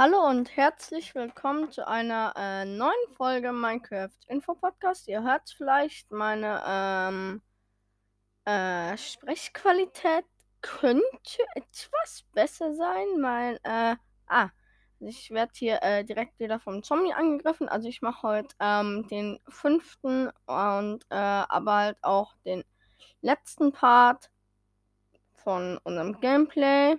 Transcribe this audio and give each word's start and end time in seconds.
Hallo 0.00 0.28
und 0.28 0.56
herzlich 0.56 1.16
willkommen 1.16 1.72
zu 1.72 1.84
einer 1.84 2.32
äh, 2.36 2.64
neuen 2.64 2.92
Folge 3.16 3.50
Minecraft 3.50 4.14
Info 4.28 4.54
Podcast. 4.54 5.08
Ihr 5.08 5.24
hört 5.24 5.50
vielleicht 5.56 6.12
meine 6.12 6.62
ähm, 6.64 7.42
äh, 8.44 8.96
Sprechqualität 8.96 10.24
könnte 10.60 11.42
etwas 11.56 12.24
besser 12.32 12.74
sein, 12.74 13.06
weil 13.22 13.58
äh, 13.64 13.96
ah, 14.28 14.50
ich 15.00 15.32
werde 15.32 15.50
hier 15.56 15.82
äh, 15.82 16.04
direkt 16.04 16.38
wieder 16.38 16.60
vom 16.60 16.84
Zombie 16.84 17.12
angegriffen. 17.12 17.68
Also 17.68 17.88
ich 17.88 18.00
mache 18.00 18.22
heute 18.22 18.54
ähm, 18.60 19.08
den 19.08 19.40
fünften 19.48 20.30
und 20.46 21.04
äh, 21.10 21.16
aber 21.16 21.74
halt 21.74 21.98
auch 22.02 22.36
den 22.44 22.62
letzten 23.20 23.72
Part 23.72 24.30
von 25.34 25.76
unserem 25.82 26.20
Gameplay. 26.20 26.98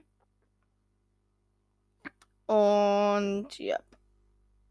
Und 2.50 3.60
ja. 3.60 3.78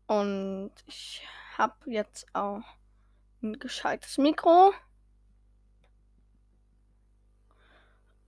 Und 0.09 0.73
ich 0.87 1.23
habe 1.57 1.77
jetzt 1.87 2.27
auch 2.33 2.65
ein 3.41 3.57
gescheites 3.61 4.19
Mikro. 4.19 4.73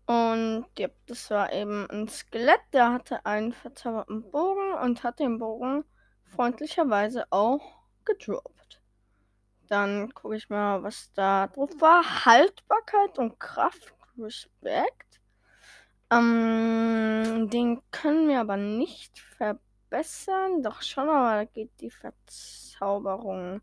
Und 0.06 0.66
ja, 0.78 0.86
das 1.06 1.30
war 1.30 1.52
eben 1.52 1.90
ein 1.90 2.06
Skelett, 2.06 2.60
der 2.72 2.92
hatte 2.92 3.26
einen 3.26 3.52
verzauberten 3.52 4.30
Bogen 4.30 4.72
und 4.84 5.02
hat 5.02 5.18
den 5.18 5.38
Bogen 5.38 5.84
freundlicherweise 6.22 7.26
auch 7.30 7.82
gedroppt. 8.04 8.80
Dann 9.66 10.14
gucke 10.14 10.36
ich 10.36 10.48
mal, 10.48 10.84
was 10.84 11.12
da 11.14 11.48
drauf 11.48 11.70
war. 11.80 12.24
Haltbarkeit 12.24 13.18
und 13.18 13.40
Kraft. 13.40 13.94
Respekt. 14.16 15.09
Ähm, 16.12 17.48
den 17.50 17.80
können 17.90 18.28
wir 18.28 18.40
aber 18.40 18.56
nicht 18.56 19.18
verbessern. 19.36 20.62
Doch 20.62 20.82
schon, 20.82 21.08
aber 21.08 21.36
da 21.36 21.44
geht 21.44 21.70
die 21.80 21.90
Verzauberung 21.90 23.60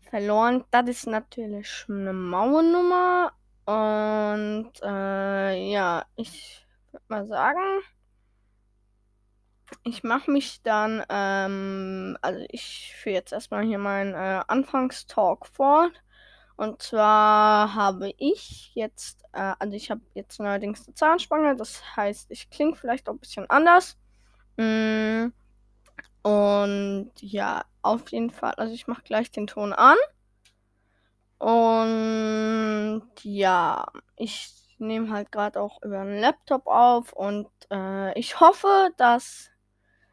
verloren. 0.00 0.64
Das 0.70 0.88
ist 0.88 1.06
natürlich 1.06 1.86
eine 1.88 2.12
Mauernummer. 2.12 3.32
Und 3.64 4.72
äh, 4.82 5.70
ja, 5.70 6.04
ich 6.16 6.66
würde 6.90 7.04
mal 7.08 7.26
sagen, 7.26 7.82
ich 9.84 10.02
mache 10.02 10.30
mich 10.30 10.62
dann, 10.62 11.02
ähm, 11.08 12.16
also 12.20 12.44
ich 12.50 12.94
führe 12.96 13.14
jetzt 13.14 13.32
erstmal 13.32 13.64
hier 13.64 13.78
meinen 13.78 14.14
äh, 14.14 14.42
Anfangstalk 14.46 15.46
fort. 15.46 15.92
Und 16.62 16.80
zwar 16.80 17.74
habe 17.74 18.14
ich 18.18 18.70
jetzt, 18.76 19.24
äh, 19.32 19.54
also 19.58 19.74
ich 19.74 19.90
habe 19.90 20.00
jetzt 20.14 20.38
neuerdings 20.38 20.86
eine 20.86 20.94
Zahnspange, 20.94 21.56
das 21.56 21.82
heißt, 21.96 22.30
ich 22.30 22.50
klinge 22.50 22.76
vielleicht 22.76 23.08
auch 23.08 23.14
ein 23.14 23.18
bisschen 23.18 23.50
anders. 23.50 23.98
Mm, 24.56 25.30
und 26.22 27.10
ja, 27.16 27.64
auf 27.82 28.12
jeden 28.12 28.30
Fall, 28.30 28.52
also 28.54 28.72
ich 28.72 28.86
mache 28.86 29.02
gleich 29.02 29.32
den 29.32 29.48
Ton 29.48 29.72
an. 29.72 29.96
Und 31.38 33.10
ja, 33.22 33.88
ich 34.14 34.76
nehme 34.78 35.10
halt 35.10 35.32
gerade 35.32 35.60
auch 35.60 35.82
über 35.82 36.02
einen 36.02 36.20
Laptop 36.20 36.68
auf 36.68 37.12
und 37.12 37.48
äh, 37.72 38.16
ich 38.16 38.38
hoffe, 38.38 38.90
dass 38.98 39.50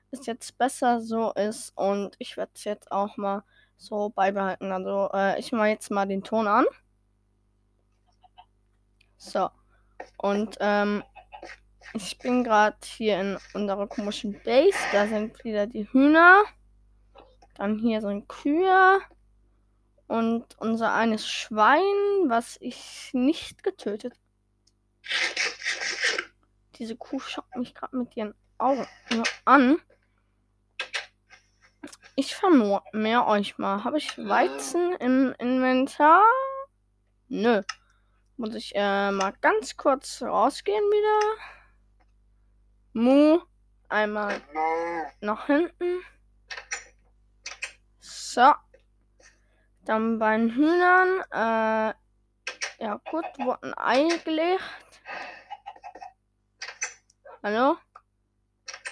es 0.09 0.25
jetzt 0.25 0.57
besser 0.57 0.99
so 0.99 1.31
ist 1.33 1.73
und 1.77 2.15
ich 2.17 2.37
werde 2.37 2.53
es 2.55 2.63
jetzt 2.63 2.91
auch 2.91 3.17
mal 3.17 3.43
so 3.79 4.09
beibehalten. 4.09 4.71
Also 4.71 5.09
äh, 5.13 5.39
ich 5.39 5.51
mache 5.51 5.69
jetzt 5.69 5.89
mal 5.89 6.05
den 6.05 6.23
Ton 6.23 6.47
an. 6.47 6.65
So. 9.17 9.49
Und 10.17 10.57
ähm, 10.59 11.03
ich 11.93 12.19
bin 12.19 12.43
gerade 12.43 12.77
hier 12.83 13.19
in 13.19 13.37
unserer 13.53 13.87
komischen 13.87 14.39
Base. 14.43 14.77
Da 14.91 15.07
sind 15.07 15.43
wieder 15.43 15.65
die 15.65 15.91
Hühner. 15.91 16.43
Dann 17.55 17.79
hier 17.79 18.01
sind 18.01 18.27
Kühe. 18.27 18.99
Und 20.07 20.57
unser 20.59 20.93
eines 20.93 21.27
Schwein, 21.27 21.79
was 22.27 22.57
ich 22.61 23.11
nicht 23.13 23.63
getötet. 23.63 24.13
Diese 26.75 26.95
Kuh 26.95 27.19
schaut 27.19 27.55
mich 27.55 27.75
gerade 27.75 27.97
mit 27.97 28.15
ihren 28.15 28.33
Augen 28.57 28.87
nur 29.11 29.25
an. 29.45 29.77
Ich 32.19 32.35
vermehr 32.35 33.27
euch 33.27 33.57
mal. 33.59 33.85
Habe 33.85 33.97
ich 33.97 34.17
Weizen 34.17 34.91
im 34.97 35.33
Inventar? 35.39 36.25
Nö. 37.29 37.61
Muss 38.35 38.55
ich 38.55 38.75
äh, 38.75 39.09
mal 39.11 39.31
ganz 39.39 39.77
kurz 39.77 40.21
rausgehen 40.21 40.83
wieder. 40.83 41.41
Mu. 42.91 43.39
Einmal 43.87 44.41
nach 45.21 45.45
hinten. 45.45 46.01
So. 48.01 48.51
Dann 49.85 50.19
bei 50.19 50.35
den 50.35 50.53
Hühnern. 50.53 51.21
Äh, 51.31 51.93
ja 52.83 53.01
gut, 53.09 53.23
wurde 53.37 53.63
ein 53.63 53.77
Ei 53.77 54.17
gelegt. 54.25 54.61
Hallo? 57.41 57.77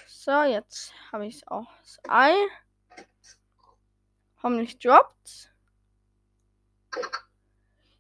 So, 0.08 0.44
jetzt 0.44 0.94
habe 1.12 1.26
ich 1.26 1.46
auch 1.52 1.68
das 1.82 2.00
Ei. 2.08 2.34
Hoffentlich 4.44 4.78
droppt. 4.80 5.52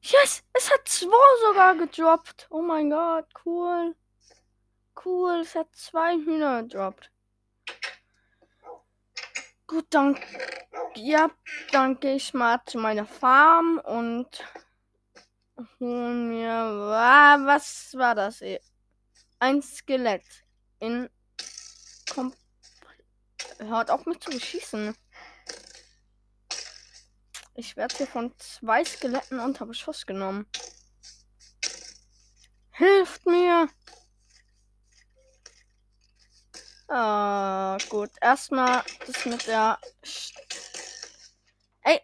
Yes, 0.01 0.43
es 0.53 0.71
hat 0.71 0.87
zwei 0.87 1.47
sogar 1.47 1.75
gedroppt. 1.75 2.47
Oh 2.49 2.61
mein 2.61 2.89
Gott, 2.89 3.27
cool. 3.45 3.95
Cool, 5.03 5.41
es 5.41 5.55
hat 5.55 5.75
zwei 5.75 6.13
Hühner 6.15 6.63
gedroppt. 6.63 7.11
Gut, 9.67 9.85
dann, 9.89 10.17
ja, 10.95 11.29
dann 11.71 11.99
gehe 11.99 12.15
ich 12.15 12.33
mal 12.33 12.61
zu 12.65 12.77
meiner 12.77 13.05
Farm 13.05 13.79
und 13.83 14.45
hol 15.79 16.13
mir, 16.13 16.49
was 17.45 17.93
war 17.95 18.15
das? 18.15 18.41
Ein 19.39 19.61
Skelett 19.61 20.45
in, 20.79 21.09
hört 23.59 23.91
auf 23.91 24.05
mich 24.05 24.21
zu 24.21 24.31
beschießen. 24.31 24.95
Ich 27.59 27.75
werde 27.75 27.97
hier 27.97 28.05
von 28.05 28.37
zwei 28.37 28.85
Skeletten 28.85 29.39
unter 29.39 29.65
Beschuss 29.65 30.05
genommen. 30.05 30.45
Hilft 32.69 33.25
mir! 33.25 33.67
Ah, 36.87 37.79
gut. 37.89 38.11
Erstmal 38.21 38.83
das 39.07 39.25
mit 39.25 39.47
der. 39.47 39.79
St 40.05 40.37
Ey! 41.81 41.99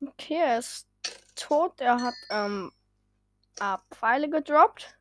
Okay, 0.00 0.40
er 0.40 0.58
ist 0.58 0.86
tot. 1.34 1.78
Er 1.82 2.00
hat 2.00 2.14
ähm, 2.30 2.72
Pfeile 3.92 4.30
gedroppt 4.30 4.96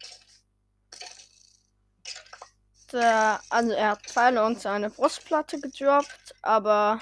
äh, 2.96 3.38
also 3.50 3.72
er 3.72 3.92
hat 3.92 4.02
Pfeile 4.04 4.44
und 4.46 4.62
seine 4.62 4.90
Brustplatte 4.90 5.60
gedroppt, 5.60 6.36
aber 6.42 7.00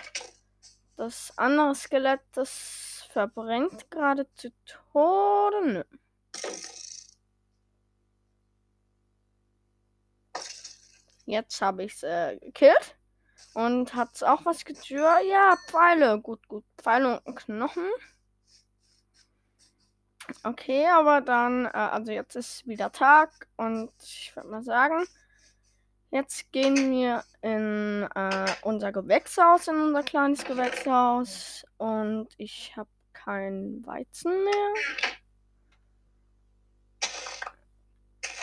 das 0.98 1.34
andere 1.38 1.76
Skelett, 1.76 2.22
das 2.34 3.08
verbrennt 3.12 3.90
gerade 3.92 4.28
zu 4.36 4.52
Tode. 4.66 5.66
Nö. 5.66 5.84
Jetzt 11.26 11.62
habe 11.62 11.84
ich 11.84 11.94
es 11.94 12.04
äh, 12.04 12.38
gekillt. 12.38 12.96
Und 13.54 13.94
hat 13.96 14.16
es 14.16 14.24
auch 14.24 14.46
was 14.46 14.66
getürkt? 14.66 15.26
Ja, 15.26 15.56
Pfeile. 15.68 16.20
Gut, 16.20 16.48
gut. 16.48 16.66
Pfeile 16.78 17.22
und 17.22 17.36
Knochen. 17.36 17.88
Okay, 20.44 20.88
aber 20.88 21.22
dann, 21.22 21.66
äh, 21.66 21.70
also 21.70 22.12
jetzt 22.12 22.36
ist 22.36 22.66
wieder 22.68 22.92
Tag 22.92 23.48
und 23.58 23.92
ich 24.02 24.36
würde 24.36 24.50
mal 24.50 24.64
sagen, 24.64 25.06
Jetzt 26.14 26.52
gehen 26.52 26.92
wir 26.92 27.24
in 27.42 28.08
äh, 28.14 28.46
unser 28.62 28.92
Gewächshaus, 28.92 29.68
in 29.68 29.82
unser 29.82 30.04
kleines 30.04 30.46
Gewächshaus. 30.46 31.66
Und 31.78 32.28
ich 32.38 32.72
habe 32.78 32.90
kein 33.14 33.84
Weizen 33.84 34.32
mehr. 34.44 34.74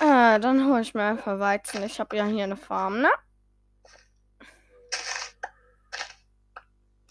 Äh, 0.00 0.40
dann 0.40 0.66
hole 0.66 0.80
ich 0.80 0.94
mir 0.94 1.04
einfach 1.04 1.38
Weizen. 1.38 1.84
Ich 1.84 2.00
habe 2.00 2.16
ja 2.16 2.24
hier 2.24 2.42
eine 2.42 2.56
Farm, 2.56 3.02
ne? 3.02 3.10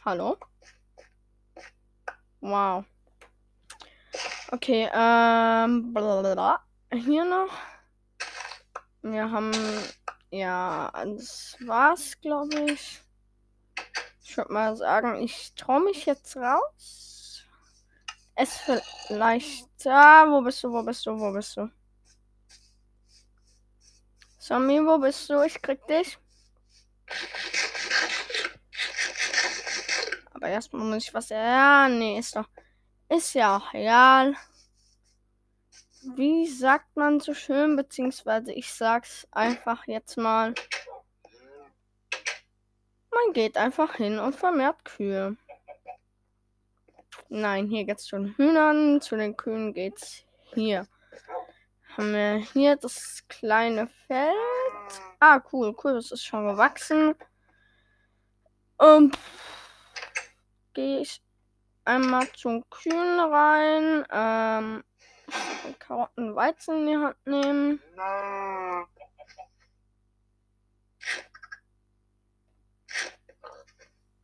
Hallo? 0.03 0.35
Wow. 2.41 2.83
Okay, 4.51 4.89
ähm, 4.93 5.93
blablabla. 5.93 6.59
Hier 6.91 7.23
noch. 7.23 7.53
Wir 9.01 9.31
haben 9.31 9.53
ja, 10.31 10.91
das 11.05 11.57
war's, 11.65 12.19
glaube 12.21 12.71
ich. 12.71 13.01
Ich 14.23 14.37
würde 14.37 14.53
mal 14.53 14.75
sagen, 14.75 15.21
ich 15.23 15.53
traue 15.55 15.83
mich 15.83 16.05
jetzt 16.05 16.37
raus. 16.37 17.43
es 18.35 18.57
vielleicht. 18.57 19.67
Ah, 19.85 20.25
wo 20.29 20.41
bist 20.41 20.63
du? 20.63 20.71
Wo 20.71 20.83
bist 20.83 21.05
du? 21.05 21.19
Wo 21.19 21.31
bist 21.33 21.57
du? 21.57 21.69
Sammy, 24.37 24.79
wo 24.85 24.97
bist 24.99 25.29
du? 25.29 25.41
Ich 25.43 25.61
krieg 25.61 25.85
dich. 25.87 26.17
Aber 30.33 30.47
erstmal 30.47 30.83
muss 30.83 31.03
ich 31.03 31.13
was. 31.13 31.29
Ja, 31.29 31.87
nee, 31.89 32.19
ist 32.19 32.35
doch. 32.35 32.47
Ist 33.09 33.33
ja 33.33 33.57
auch 33.57 33.73
egal. 33.73 34.35
Wie 36.01 36.47
sagt 36.47 36.95
man 36.95 37.19
so 37.19 37.33
schön, 37.33 37.75
beziehungsweise 37.75 38.53
ich 38.53 38.71
sag's 38.73 39.27
einfach 39.31 39.85
jetzt 39.85 40.17
mal. 40.17 40.53
Man 43.11 43.33
geht 43.33 43.57
einfach 43.57 43.95
hin 43.95 44.17
und 44.17 44.35
vermehrt 44.35 44.85
Kühe. 44.85 45.35
Nein, 47.27 47.67
hier 47.67 47.83
geht's 47.83 48.07
den 48.07 48.35
Hühnern, 48.37 49.01
zu 49.01 49.17
den 49.17 49.35
Kühen 49.35 49.73
geht's 49.73 50.23
hier. 50.53 50.87
Haben 51.97 52.13
wir 52.13 52.35
hier 52.53 52.77
das 52.77 53.23
kleine 53.27 53.87
Feld. 54.07 54.35
Ah, 55.19 55.41
cool, 55.51 55.75
cool, 55.83 55.95
das 55.95 56.11
ist 56.11 56.23
schon 56.23 56.47
gewachsen. 56.47 57.13
Und 58.77 59.17
gehe 60.73 61.01
ich 61.01 61.21
einmal 61.83 62.31
zum 62.31 62.63
Kühen 62.69 63.19
rein. 63.19 64.05
Ähm, 64.11 64.83
Karotten, 65.79 66.35
Weizen 66.35 66.79
in 66.79 66.87
die 66.87 66.97
Hand 66.97 67.27
nehmen. 67.27 67.81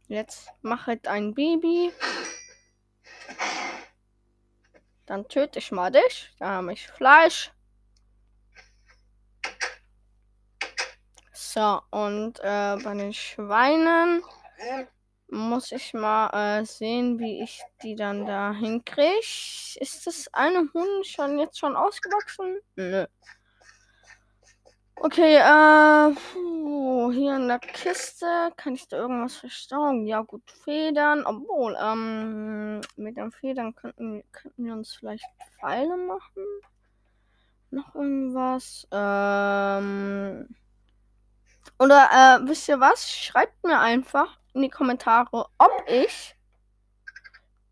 Jetzt 0.07 0.51
machet 0.61 1.07
ein 1.07 1.33
Baby. 1.33 1.91
Dann 5.05 5.27
töte 5.27 5.59
ich 5.59 5.71
mal 5.71 5.91
dich. 5.91 6.33
Da 6.39 6.47
habe 6.47 6.73
ich 6.73 6.87
Fleisch. 6.87 7.51
So, 11.33 11.81
und 11.91 12.39
äh, 12.39 12.77
bei 12.83 12.93
den 12.95 13.13
Schweinen 13.13 14.23
muss 15.29 15.71
ich 15.71 15.93
mal 15.93 16.29
äh, 16.59 16.65
sehen, 16.65 17.19
wie 17.19 17.41
ich 17.43 17.61
die 17.83 17.95
dann 17.95 18.25
da 18.25 18.53
hinkriege. 18.53 19.79
Ist 19.79 20.05
das 20.05 20.27
eine 20.33 20.69
Hund 20.73 21.05
schon 21.05 21.39
jetzt 21.39 21.59
schon 21.59 21.75
ausgewachsen? 21.75 22.59
Nö. 22.75 23.05
Okay, 24.97 25.35
äh, 25.35 26.15
puh, 26.15 27.11
hier 27.11 27.35
in 27.35 27.47
der 27.49 27.59
Kiste 27.59 28.25
kann 28.55 28.75
ich 28.75 28.87
da 28.87 28.97
irgendwas 28.97 29.35
verstauen? 29.35 30.07
Ja, 30.07 30.21
gut, 30.21 30.49
Federn. 30.63 31.25
Obwohl, 31.25 31.77
ähm, 31.79 32.81
mit 32.95 33.17
den 33.17 33.31
Federn 33.31 33.75
könnten, 33.75 34.23
könnten 34.31 34.65
wir 34.65 34.73
uns 34.73 34.95
vielleicht 34.95 35.25
Pfeile 35.59 35.97
machen. 35.97 36.43
Noch 37.71 37.93
irgendwas? 37.93 38.87
Ähm, 38.91 40.55
oder, 41.77 42.09
äh, 42.41 42.47
wisst 42.47 42.69
ihr 42.69 42.79
was? 42.79 43.11
Schreibt 43.11 43.63
mir 43.65 43.79
einfach 43.79 44.39
in 44.55 44.61
die 44.61 44.69
Kommentare, 44.69 45.47
ob 45.57 45.83
ich 45.87 46.35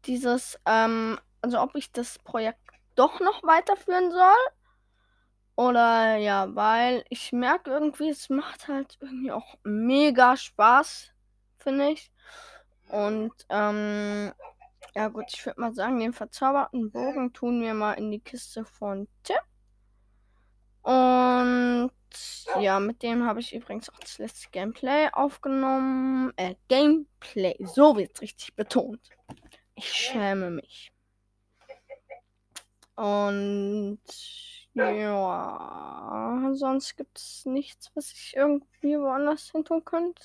dieses, 0.05 0.59
ähm, 0.65 1.19
also 1.41 1.61
ob 1.61 1.75
ich 1.75 1.91
das 1.91 2.19
Projekt 2.19 2.59
doch 2.95 3.19
noch 3.19 3.41
weiterführen 3.43 4.11
soll 4.11 4.35
oder 5.55 6.15
ja, 6.17 6.55
weil 6.55 7.05
ich 7.09 7.31
merke 7.31 7.71
irgendwie, 7.71 8.09
es 8.09 8.29
macht 8.29 8.67
halt 8.67 8.97
irgendwie 8.99 9.31
auch 9.31 9.55
mega 9.63 10.35
Spaß, 10.35 11.11
finde 11.57 11.89
ich. 11.89 12.11
Und 12.89 13.33
ähm, 13.49 14.33
ja 14.95 15.07
gut, 15.07 15.25
ich 15.29 15.45
würde 15.45 15.61
mal 15.61 15.73
sagen, 15.73 15.99
den 15.99 16.13
verzauberten 16.13 16.91
Bogen 16.91 17.33
tun 17.33 17.61
wir 17.61 17.73
mal 17.73 17.93
in 17.93 18.11
die 18.11 18.19
Kiste 18.19 18.65
von 18.65 19.07
Tim. 19.23 19.37
Und 20.83 21.91
ja, 22.59 22.79
mit 22.79 23.01
dem 23.03 23.25
habe 23.25 23.39
ich 23.39 23.55
übrigens 23.55 23.89
auch 23.89 23.99
das 23.99 24.17
letzte 24.17 24.49
Gameplay 24.51 25.09
aufgenommen. 25.11 26.33
Äh, 26.35 26.55
Gameplay, 26.67 27.55
so 27.65 27.95
wird 27.95 28.11
es 28.15 28.21
richtig 28.21 28.55
betont. 28.55 28.99
Ich 29.75 29.91
schäme 29.91 30.51
mich. 30.51 30.91
Und 32.95 33.99
ja, 34.73 36.49
sonst 36.53 36.95
gibt 36.95 37.17
es 37.17 37.45
nichts, 37.45 37.91
was 37.95 38.11
ich 38.11 38.33
irgendwie 38.35 38.97
woanders 38.99 39.51
hin 39.51 39.65
tun 39.65 39.83
könnte. 39.83 40.21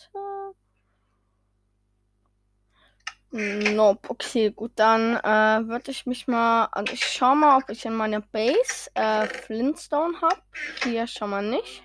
Nope, 3.31 4.09
okay, 4.09 4.51
gut, 4.51 4.73
dann 4.77 5.17
äh, 5.17 5.69
würde 5.69 5.91
ich 5.91 6.07
mich 6.07 6.27
mal, 6.27 6.65
also 6.73 6.95
ich 6.95 7.05
schau 7.05 7.35
mal, 7.35 7.59
ob 7.59 7.69
ich 7.69 7.85
in 7.85 7.95
meiner 7.95 8.23
Base 8.23 8.91
äh, 8.95 9.27
Flintstone 9.27 10.19
habe. 10.23 10.41
Hier 10.83 11.07
schon 11.07 11.31
mal 11.31 11.43
nicht. 11.43 11.85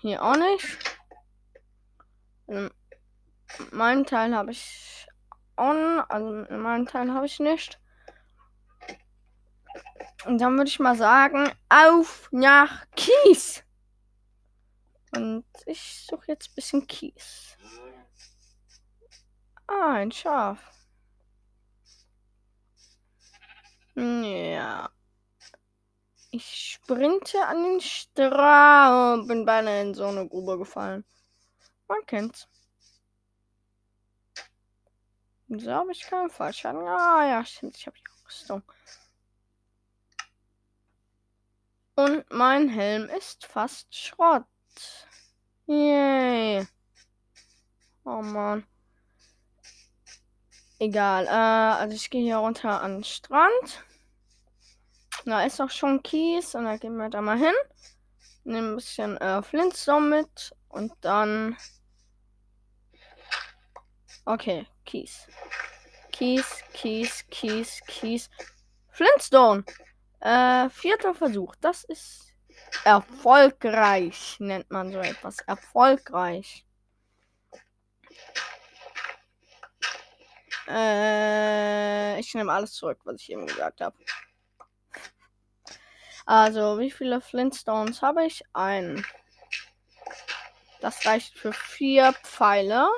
Hier 0.00 0.22
auch 0.22 0.36
nicht. 0.36 0.78
In 2.46 2.70
meinem 3.72 4.06
Teil 4.06 4.34
habe 4.34 4.52
ich 4.52 5.06
on, 5.58 6.00
also 6.08 6.44
in 6.44 6.60
meinem 6.60 6.86
Teil 6.86 7.12
habe 7.12 7.26
ich 7.26 7.38
nicht. 7.40 7.78
Und 10.24 10.40
dann 10.40 10.56
würde 10.56 10.68
ich 10.68 10.80
mal 10.80 10.96
sagen, 10.96 11.50
auf 11.68 12.28
nach 12.32 12.86
Kies. 12.96 13.62
Und 15.14 15.44
ich 15.66 16.06
suche 16.08 16.28
jetzt 16.28 16.50
ein 16.50 16.54
bisschen 16.54 16.86
Kies. 16.86 17.56
Ah, 19.70 19.92
ein 19.94 20.10
Schaf. 20.10 20.58
Ja. 23.94 24.90
Ich 26.32 26.72
sprinte 26.74 27.44
an 27.46 27.62
den 27.62 27.80
Strand 27.80 29.22
und 29.22 29.28
bin 29.28 29.44
beinahe 29.44 29.82
in 29.82 29.94
so 29.94 30.06
eine 30.06 30.28
Grube 30.28 30.58
gefallen. 30.58 31.04
Man 31.88 32.04
kennt's. 32.06 32.48
So 35.48 35.72
habe 35.72 35.92
ich 35.92 36.02
keinen 36.02 36.30
Fallschaden. 36.30 36.82
Ah 36.86 37.26
ja, 37.28 37.44
stimmt, 37.44 37.76
ich 37.76 37.86
habe 37.86 37.96
die 37.96 38.24
Rüstung. 38.26 38.62
Und 41.96 42.24
mein 42.30 42.68
Helm 42.68 43.08
ist 43.10 43.46
fast 43.46 43.94
Schrott. 43.94 44.46
Yay. 45.66 46.66
Oh 48.04 48.22
Mann. 48.22 48.64
Egal. 50.80 51.26
Äh, 51.26 51.30
also 51.30 51.94
ich 51.94 52.08
gehe 52.08 52.22
hier 52.22 52.38
runter 52.38 52.80
an 52.80 52.96
den 52.96 53.04
Strand. 53.04 53.84
Da 55.26 55.44
ist 55.44 55.60
auch 55.60 55.68
schon 55.68 56.02
Kies 56.02 56.54
und 56.54 56.64
da 56.64 56.78
gehen 56.78 56.96
wir 56.96 57.10
da 57.10 57.20
mal 57.20 57.38
hin. 57.38 57.52
Nehmen 58.44 58.72
ein 58.72 58.76
bisschen 58.76 59.18
äh, 59.18 59.42
Flintstone 59.42 60.08
mit 60.08 60.56
und 60.70 60.92
dann. 61.02 61.56
Okay, 64.24 64.66
Kies. 64.86 65.28
Kies, 66.12 66.64
Kies, 66.72 67.26
Kies, 67.28 67.80
Kies. 67.86 68.30
Flintstone! 68.88 69.64
Äh, 70.20 70.70
vierter 70.70 71.14
Versuch. 71.14 71.54
Das 71.60 71.84
ist 71.84 72.32
erfolgreich, 72.84 74.36
nennt 74.38 74.70
man 74.70 74.92
so 74.92 74.98
etwas. 74.98 75.40
Erfolgreich. 75.40 76.64
Äh, 80.72 82.20
ich 82.20 82.32
nehme 82.34 82.52
alles 82.52 82.74
zurück, 82.74 83.00
was 83.04 83.20
ich 83.20 83.30
eben 83.30 83.46
gesagt 83.46 83.80
habe. 83.80 83.96
Also, 86.26 86.78
wie 86.78 86.90
viele 86.92 87.20
Flintstones 87.20 88.02
habe 88.02 88.24
ich? 88.24 88.44
Ein. 88.52 89.04
Das 90.80 91.04
reicht 91.04 91.36
für 91.36 91.52
vier 91.52 92.12
Pfeile. 92.22 92.88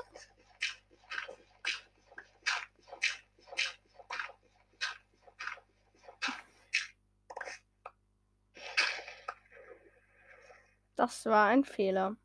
Das 10.96 11.26
war 11.26 11.48
ein 11.48 11.64
Fehler. 11.64 12.16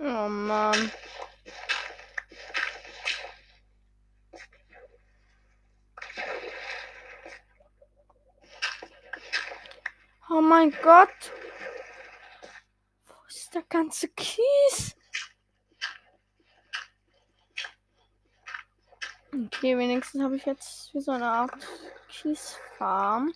Oh 0.00 0.28
Mann. 0.28 0.90
Oh 10.30 10.40
mein 10.40 10.70
Gott. 10.82 11.08
Wo 13.06 13.14
ist 13.28 13.54
der 13.54 13.62
ganze 13.62 14.08
Kies? 14.08 14.96
Wenigstens 20.18 20.24
habe 20.24 20.36
ich 20.36 20.46
jetzt 20.46 20.94
wie 20.94 21.00
so 21.00 21.12
eine 21.12 21.30
Art 21.30 21.52
Kiesfarm. 22.08 23.32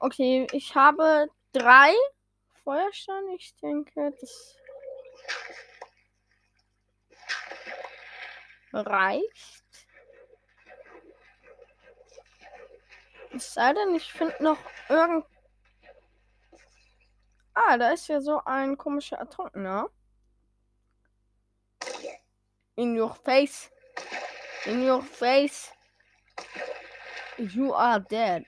Okay, 0.00 0.46
ich 0.52 0.74
habe 0.74 1.28
drei 1.52 1.92
Feuersteine. 2.64 3.36
Ich 3.36 3.54
denke, 3.56 4.12
das 4.20 4.56
reicht. 8.72 9.64
Es 13.32 13.54
sei 13.54 13.72
denn, 13.72 13.94
ich 13.94 14.12
finde 14.12 14.42
noch 14.42 14.58
irgend. 14.88 15.24
Ah, 17.54 17.78
da 17.78 17.92
ist 17.92 18.08
ja 18.08 18.20
so 18.20 18.42
ein 18.44 18.76
komischer 18.76 19.18
Ertrunkener. 19.18 19.88
In 22.74 22.98
your 22.98 23.14
face. 23.14 23.70
In 24.66 24.82
your 24.82 25.02
face. 25.02 25.72
You 27.38 27.72
are 27.74 28.00
dead. 28.00 28.44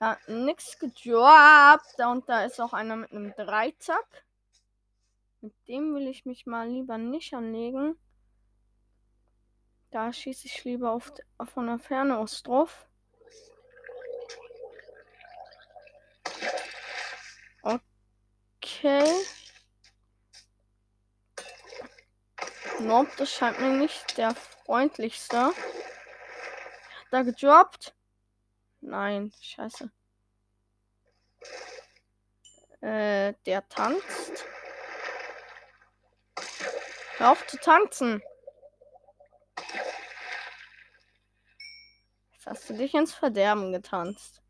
Ja, 0.00 0.18
nix 0.26 0.78
gedroppt. 0.78 1.98
Und 2.00 2.28
da 2.28 2.44
ist 2.44 2.60
auch 2.60 2.72
einer 2.72 2.96
mit 2.96 3.12
einem 3.12 3.34
Dreizack. 3.34 4.24
Mit 5.40 5.54
dem 5.68 5.94
will 5.94 6.08
ich 6.08 6.26
mich 6.26 6.46
mal 6.46 6.68
lieber 6.68 6.98
nicht 6.98 7.32
anlegen. 7.34 7.98
Da 9.90 10.12
schieße 10.12 10.46
ich 10.46 10.64
lieber 10.64 10.90
auf, 10.90 11.12
von 11.52 11.66
der 11.66 11.78
Ferne 11.78 12.18
aus 12.18 12.42
drauf. 12.42 12.86
Okay. 17.62 19.04
Nope, 22.84 23.10
das 23.16 23.32
scheint 23.32 23.60
mir 23.60 23.70
nicht 23.70 24.18
der 24.18 24.34
freundlichste. 24.34 25.52
Da 27.10 27.22
gedroppt? 27.22 27.94
Nein, 28.82 29.32
scheiße. 29.40 29.90
Äh, 32.82 33.32
der 33.46 33.66
tanzt. 33.70 34.44
Hör 37.16 37.30
auf 37.30 37.46
zu 37.46 37.56
tanzen. 37.56 38.22
Jetzt 42.32 42.46
hast 42.46 42.68
du 42.68 42.74
dich 42.74 42.92
ins 42.92 43.14
Verderben 43.14 43.72
getanzt. 43.72 44.42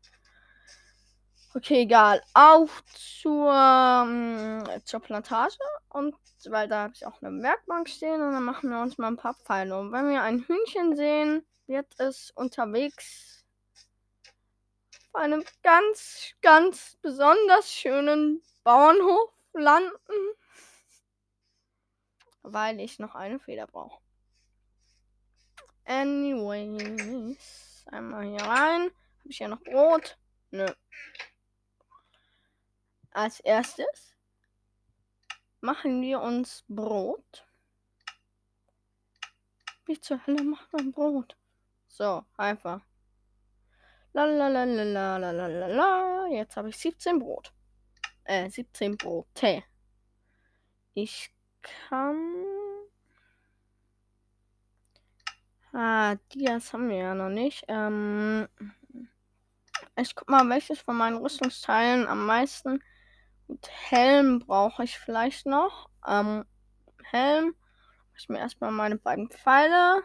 Okay, 1.53 1.83
egal. 1.83 2.21
Auf 2.33 2.83
zur, 2.87 3.49
ähm, 3.49 4.61
zur 4.83 4.99
Plantage. 4.99 5.57
Und 5.95 6.13
weil 6.49 6.67
da 6.67 6.83
habe 6.83 6.93
ich 6.93 7.05
auch 7.05 7.21
eine 7.21 7.41
Werkbank 7.41 7.87
stehen. 7.87 8.21
Und 8.21 8.33
dann 8.33 8.43
machen 8.43 8.69
wir 8.69 8.81
uns 8.81 8.97
mal 8.97 9.07
ein 9.07 9.15
paar 9.15 9.35
Pfeile. 9.35 9.79
Und 9.79 9.93
wenn 9.93 10.09
wir 10.09 10.23
ein 10.23 10.45
Hühnchen 10.45 10.97
sehen, 10.97 11.47
wird 11.67 11.87
es 11.99 12.31
unterwegs 12.31 13.45
auf 15.13 15.21
einem 15.21 15.45
ganz, 15.63 16.33
ganz 16.41 16.97
besonders 17.01 17.71
schönen 17.71 18.43
Bauernhof 18.65 19.31
landen. 19.53 19.93
Weil 22.41 22.81
ich 22.81 22.99
noch 22.99 23.15
eine 23.15 23.39
Feder 23.39 23.65
brauche. 23.65 24.01
Anyways. 25.85 27.37
Einmal 27.85 28.25
hier 28.25 28.41
rein. 28.41 28.81
Habe 29.19 29.29
ich 29.29 29.39
ja 29.39 29.47
noch 29.47 29.63
Brot? 29.63 30.17
Nö. 30.51 30.67
Als 33.11 33.39
erstes 33.39 34.14
machen 35.65 36.01
wir 36.01 36.21
uns 36.21 36.63
Brot. 36.69 37.45
Wie 39.85 39.99
zur 39.99 40.25
Hölle 40.25 40.43
macht 40.43 40.71
man 40.71 40.91
Brot? 40.91 41.35
So, 41.87 42.23
einfach. 42.37 42.81
Lalalala. 44.13 45.17
Jetzt 46.31 46.55
habe 46.55 46.69
ich 46.69 46.77
17 46.77 47.19
Brot. 47.19 47.51
Äh, 48.23 48.49
17 48.49 48.95
Brote. 48.97 49.63
Ich 50.93 51.31
kann. 51.61 52.35
Ah, 55.73 56.15
Dias 56.33 56.71
haben 56.73 56.89
wir 56.89 56.97
ja 56.97 57.15
noch 57.15 57.29
nicht. 57.29 57.65
Ähm, 57.67 58.47
ich 59.97 60.15
guck 60.15 60.29
mal, 60.29 60.47
welches 60.47 60.79
von 60.79 60.95
meinen 60.95 61.17
Rüstungsteilen 61.17 62.07
am 62.07 62.25
meisten 62.25 62.81
und 63.47 63.69
Helm 63.89 64.39
brauche 64.39 64.83
ich 64.83 64.97
vielleicht 64.97 65.45
noch. 65.45 65.89
Ähm, 66.05 66.45
Helm. 67.03 67.55
Ich 68.17 68.29
mir 68.29 68.39
erstmal 68.39 68.71
meine 68.71 68.97
beiden 68.97 69.29
Pfeile. 69.29 70.01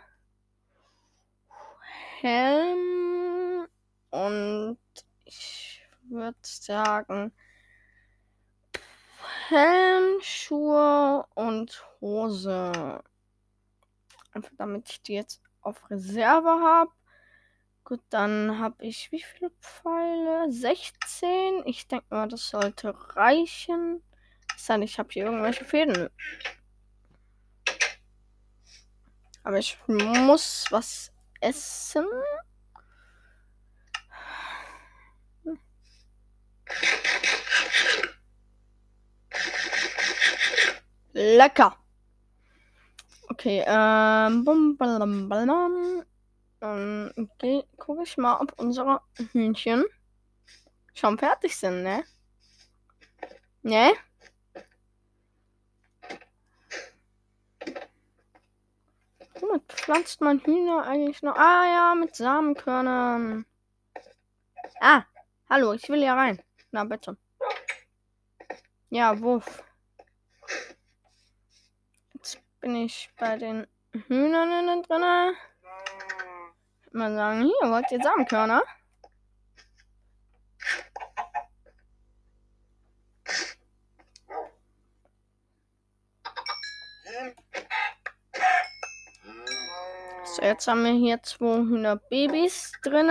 Helm. 2.21 3.67
Und 4.11 4.79
ich 5.25 5.83
würde 6.09 6.39
sagen. 6.43 7.33
Helm, 9.49 10.21
Schuhe 10.21 11.27
und 11.35 11.85
Hose. 12.01 13.03
Einfach 14.33 14.53
damit 14.59 14.91
ich 14.91 15.03
die 15.03 15.15
jetzt 15.15 15.41
auf 15.61 15.91
Reserve 15.91 16.49
habe. 16.49 16.93
Gut, 17.91 18.03
dann 18.11 18.61
habe 18.61 18.87
ich 18.87 19.11
wie 19.11 19.21
viele 19.21 19.51
Pfeile? 19.61 20.47
16. 20.49 21.65
Ich 21.65 21.89
denke 21.89 22.07
mal, 22.11 22.29
das 22.29 22.49
sollte 22.51 22.95
reichen. 23.17 24.01
Dann, 24.69 24.83
ich 24.83 24.97
habe 24.97 25.09
hier 25.11 25.25
irgendwelche 25.25 25.65
Fäden. 25.65 26.09
Aber 29.43 29.59
ich 29.59 29.77
muss 29.89 30.67
was 30.71 31.13
essen. 31.41 32.07
Lecker. 41.13 41.77
Okay, 43.31 43.65
ähm, 43.67 44.45
bum, 44.45 44.77
bam, 44.77 45.29
ähm, 45.33 46.05
okay, 46.61 47.65
gucke 47.79 48.03
ich 48.03 48.17
mal, 48.17 48.41
ob 48.41 48.59
unsere 48.59 49.01
Hühnchen 49.33 49.85
schon 50.95 51.19
fertig 51.19 51.57
sind, 51.57 51.83
ne? 51.83 52.05
Ne? 53.63 53.93
Womit 59.41 59.73
pflanzt 59.73 60.21
man 60.21 60.41
Hühner 60.41 60.87
eigentlich 60.87 61.23
noch? 61.23 61.37
Ah 61.37 61.65
ja, 61.67 61.95
mit 61.95 62.15
Samenkörnern. 62.15 63.47
Ah, 64.81 65.05
hallo, 65.49 65.73
ich 65.73 65.89
will 65.89 66.01
hier 66.01 66.13
rein. 66.13 66.43
Na 66.71 66.85
bitte. 66.85 67.17
Ja, 68.91 69.19
Wurf. 69.21 69.63
Jetzt 72.15 72.39
bin 72.61 72.77
ich 72.77 73.11
bei 73.19 73.37
den 73.37 73.67
Hühnern 73.93 74.51
innen 74.53 74.83
drin 74.83 75.35
mal 76.95 77.15
sagen, 77.15 77.43
hier, 77.43 77.71
wollt 77.71 77.91
ihr 77.91 78.03
Samenkörner? 78.03 78.63
So, 90.25 90.43
jetzt 90.43 90.67
haben 90.69 90.85
wir 90.85 90.93
hier 90.93 91.23
200 91.23 92.09
Babys 92.09 92.73
drin. 92.83 93.11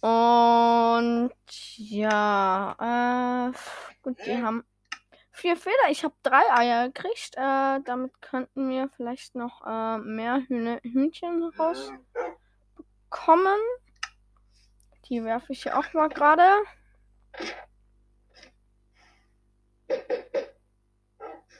Und 0.00 1.32
ja, 1.76 3.50
äh, 3.50 3.52
gut, 4.02 4.18
die 4.24 4.42
haben 4.42 4.64
vier 5.40 5.56
Feder. 5.56 5.88
Ich 5.88 6.04
habe 6.04 6.14
drei 6.22 6.42
Eier 6.52 6.88
gekriegt. 6.88 7.34
Äh, 7.36 7.80
damit 7.84 8.12
könnten 8.20 8.68
wir 8.68 8.90
vielleicht 8.96 9.34
noch 9.34 9.66
äh, 9.66 9.98
mehr 9.98 10.42
Hühne 10.46 10.78
Hühnchen 10.82 11.42
rausbekommen. 11.58 11.98
Die 15.08 15.24
werfe 15.24 15.52
ich 15.52 15.62
hier 15.62 15.78
auch 15.78 15.92
mal 15.94 16.08
gerade. 16.08 16.44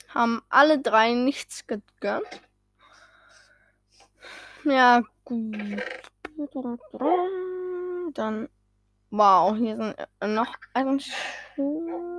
Haben 0.08 0.42
alle 0.48 0.78
drei 0.78 1.14
nichts 1.14 1.66
gegönnt. 1.66 2.42
Ja, 4.64 5.02
gut. 5.24 5.56
Dann. 8.14 8.48
Wow, 9.12 9.56
hier 9.56 9.76
sind 9.76 9.96
noch 10.22 10.54
ein 10.74 10.98
Gibt 10.98 12.09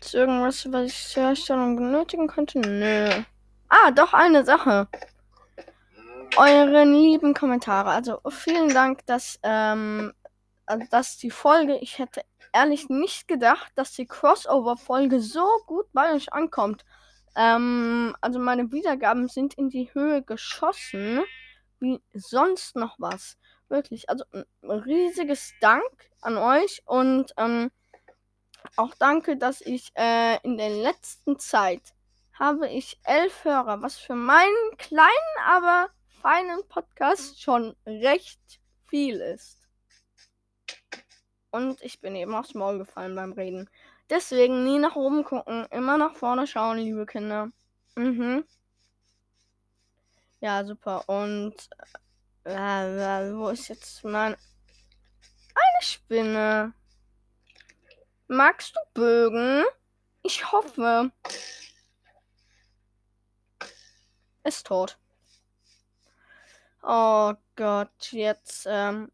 es 0.00 0.14
irgendwas, 0.14 0.70
was 0.72 0.86
ich 0.86 1.08
zur 1.08 1.24
Herstellung 1.24 1.76
benötigen 1.76 2.26
könnte? 2.26 2.58
Nö. 2.60 3.10
Ah, 3.68 3.90
doch 3.90 4.14
eine 4.14 4.44
Sache. 4.44 4.88
Euren 6.36 6.92
lieben 6.94 7.34
Kommentare. 7.34 7.90
Also 7.90 8.20
vielen 8.30 8.72
Dank, 8.72 9.04
dass, 9.06 9.38
ähm, 9.42 10.12
also, 10.66 10.86
dass 10.90 11.18
die 11.18 11.30
Folge, 11.30 11.76
ich 11.78 11.98
hätte 11.98 12.22
ehrlich 12.52 12.88
nicht 12.88 13.28
gedacht, 13.28 13.72
dass 13.74 13.92
die 13.92 14.06
Crossover-Folge 14.06 15.20
so 15.20 15.46
gut 15.66 15.86
bei 15.92 16.14
euch 16.14 16.32
ankommt. 16.32 16.84
Ähm, 17.36 18.16
also 18.20 18.38
meine 18.38 18.72
Wiedergaben 18.72 19.28
sind 19.28 19.54
in 19.54 19.68
die 19.68 19.92
Höhe 19.94 20.22
geschossen. 20.22 21.22
wie 21.80 22.00
sonst 22.12 22.76
noch 22.76 22.96
was. 22.98 23.36
Wirklich, 23.68 24.08
also 24.10 24.24
ein 24.32 24.70
riesiges 24.70 25.52
Dank 25.60 25.84
an 26.20 26.36
euch 26.36 26.82
und 26.86 27.32
ähm, 27.36 27.70
auch 28.76 28.94
danke, 28.98 29.36
dass 29.36 29.60
ich 29.60 29.90
äh, 29.94 30.38
in 30.42 30.56
der 30.56 30.70
letzten 30.70 31.38
Zeit 31.38 31.94
habe 32.38 32.68
ich 32.68 32.98
elf 33.04 33.44
Hörer, 33.44 33.82
was 33.82 33.96
für 33.96 34.14
meinen 34.14 34.76
kleinen, 34.76 35.08
aber 35.46 35.88
feinen 36.22 36.66
Podcast 36.68 37.42
schon 37.42 37.74
recht 37.86 38.40
viel 38.86 39.20
ist. 39.20 39.58
Und 41.50 41.82
ich 41.82 42.00
bin 42.00 42.14
eben 42.14 42.34
aufs 42.34 42.54
Maul 42.54 42.78
gefallen 42.78 43.14
beim 43.16 43.32
Reden. 43.32 43.68
Deswegen 44.10 44.64
nie 44.64 44.78
nach 44.78 44.96
oben 44.96 45.24
gucken, 45.24 45.66
immer 45.70 45.98
nach 45.98 46.14
vorne 46.14 46.46
schauen, 46.46 46.78
liebe 46.78 47.06
Kinder. 47.06 47.50
Mhm. 47.96 48.44
Ja, 50.40 50.64
super. 50.64 51.08
Und 51.08 51.54
äh, 52.44 53.28
äh, 53.28 53.34
wo 53.34 53.48
ist 53.48 53.68
jetzt 53.68 54.04
mein... 54.04 54.36
Eine 55.54 55.82
Spinne. 55.82 56.72
Magst 58.28 58.76
du 58.76 58.80
Bögen? 58.94 59.64
Ich 60.22 60.52
hoffe. 60.52 61.10
Ist 64.44 64.66
tot. 64.66 64.98
Oh 66.82 67.34
Gott, 67.56 68.12
jetzt 68.12 68.66
ähm, 68.68 69.10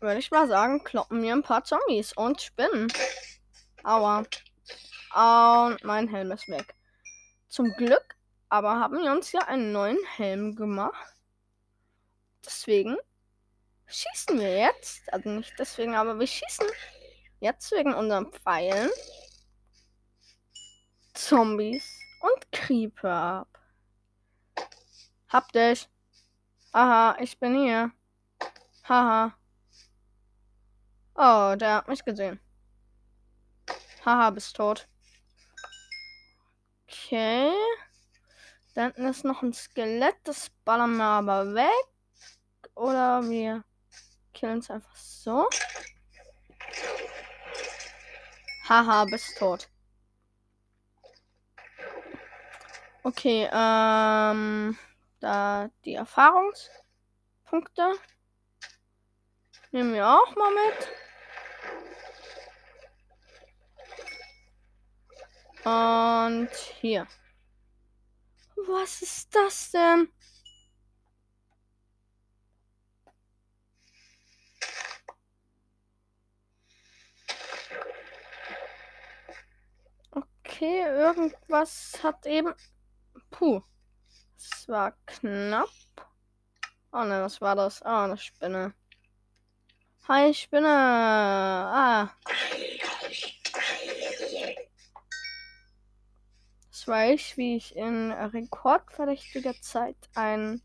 würde 0.00 0.18
ich 0.18 0.30
mal 0.30 0.46
sagen, 0.46 0.84
kloppen 0.84 1.20
mir 1.20 1.34
ein 1.34 1.42
paar 1.42 1.64
Zombies 1.64 2.12
und 2.12 2.40
Spinnen. 2.40 2.92
Aua. 3.82 4.18
Und 4.18 5.84
mein 5.84 6.08
Helm 6.08 6.30
ist 6.30 6.48
weg. 6.48 6.74
Zum 7.48 7.72
Glück 7.72 8.16
aber 8.52 8.78
haben 8.78 8.98
wir 9.02 9.10
uns 9.10 9.32
ja 9.32 9.40
einen 9.48 9.72
neuen 9.72 9.96
Helm 10.14 10.54
gemacht. 10.56 11.14
Deswegen 12.44 12.98
schießen 13.92 14.38
wir 14.38 14.56
jetzt. 14.56 15.12
Also 15.12 15.28
nicht 15.30 15.52
deswegen, 15.58 15.94
aber 15.94 16.18
wir 16.18 16.26
schießen 16.26 16.66
jetzt 17.40 17.70
wegen 17.72 17.94
unseren 17.94 18.32
Pfeilen 18.32 18.90
Zombies 21.14 21.84
und 22.20 22.52
Creeper 22.52 23.10
ab. 23.10 23.58
Hab 25.28 25.52
dich. 25.52 25.88
Aha, 26.72 27.16
ich 27.20 27.38
bin 27.38 27.54
hier. 27.54 27.92
Haha. 28.88 29.36
Oh, 31.14 31.54
der 31.56 31.76
hat 31.76 31.88
mich 31.88 32.04
gesehen. 32.04 32.40
Haha, 34.04 34.30
bist 34.30 34.56
tot. 34.56 34.88
Okay. 36.88 37.52
Da 38.74 38.84
hinten 38.84 39.06
ist 39.06 39.24
noch 39.24 39.42
ein 39.42 39.52
Skelett, 39.52 40.16
das 40.24 40.50
ballern 40.64 40.96
wir 40.96 41.04
aber 41.04 41.54
weg. 41.54 41.70
Oder 42.74 43.28
wir 43.28 43.64
killen 44.42 44.58
es 44.58 44.70
einfach 44.70 44.96
so. 44.96 45.48
Haha, 48.68 49.04
bist 49.04 49.38
tot. 49.38 49.68
Okay, 53.04 53.48
ähm, 53.52 54.76
da 55.20 55.70
die 55.84 55.94
Erfahrungspunkte 55.94 57.94
nehmen 59.70 59.94
wir 59.94 60.08
auch 60.08 60.34
mal 60.34 60.50
mit. 60.54 60.88
Und 65.64 66.50
hier. 66.80 67.06
Was 68.56 69.02
ist 69.02 69.32
das 69.36 69.70
denn? 69.70 70.12
Okay, 80.52 80.82
irgendwas 80.82 81.98
hat 82.02 82.26
eben. 82.26 82.54
Puh. 83.30 83.62
Es 84.36 84.68
war 84.68 84.92
knapp. 85.06 85.70
Oh 86.92 87.04
ne, 87.04 87.22
was 87.22 87.40
war 87.40 87.56
das? 87.56 87.80
Ah, 87.82 88.02
oh, 88.02 88.04
eine 88.04 88.18
Spinne. 88.18 88.74
Hi, 90.08 90.34
Spinne. 90.34 90.68
Ah. 90.68 92.10
Das 96.70 96.86
war 96.86 97.06
ich, 97.06 97.38
wie 97.38 97.56
ich 97.56 97.74
in 97.74 98.12
rekordverdächtiger 98.12 99.54
Zeit 99.62 99.96
ein 100.14 100.60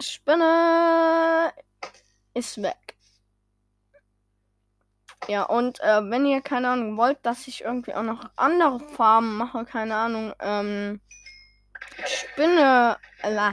Spinne 0.00 1.52
ist 2.34 2.60
weg. 2.60 2.95
Ja, 5.28 5.42
und 5.42 5.80
äh, 5.80 6.08
wenn 6.08 6.24
ihr 6.24 6.40
keine 6.40 6.68
Ahnung 6.70 6.96
wollt, 6.96 7.18
dass 7.22 7.48
ich 7.48 7.64
irgendwie 7.64 7.94
auch 7.94 8.02
noch 8.02 8.30
andere 8.36 8.78
Farben 8.80 9.36
mache, 9.36 9.64
keine 9.64 9.96
Ahnung, 9.96 10.32
ähm, 10.38 11.00
Spinne, 12.04 12.96
äh, 13.22 13.52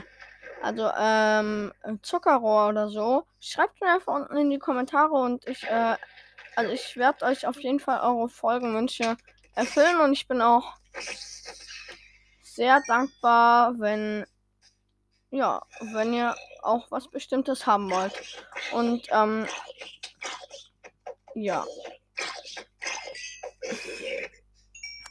also 0.62 0.90
ähm, 0.96 1.72
Zuckerrohr 2.02 2.68
oder 2.68 2.88
so, 2.88 3.26
schreibt 3.40 3.80
mir 3.80 3.92
einfach 3.92 4.14
unten 4.14 4.36
in 4.36 4.50
die 4.50 4.58
Kommentare 4.58 5.12
und 5.14 5.46
ich, 5.48 5.64
äh, 5.64 5.96
also 6.54 6.72
ich 6.72 6.96
werde 6.96 7.24
euch 7.24 7.46
auf 7.46 7.60
jeden 7.60 7.80
Fall 7.80 8.00
eure 8.00 8.28
Folgenwünsche 8.28 9.16
erfüllen 9.54 10.00
und 10.00 10.12
ich 10.12 10.28
bin 10.28 10.40
auch 10.40 10.76
sehr 12.42 12.80
dankbar, 12.86 13.74
wenn 13.78 14.24
ja, 15.30 15.60
wenn 15.80 16.14
ihr 16.14 16.36
auch 16.62 16.90
was 16.90 17.08
Bestimmtes 17.08 17.66
haben 17.66 17.90
wollt. 17.90 18.14
Und 18.72 19.08
ähm, 19.10 19.46
ja. 21.34 21.64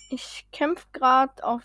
Ich 0.10 0.46
kämpfe 0.52 0.86
gerade 0.94 1.44
auf 1.44 1.64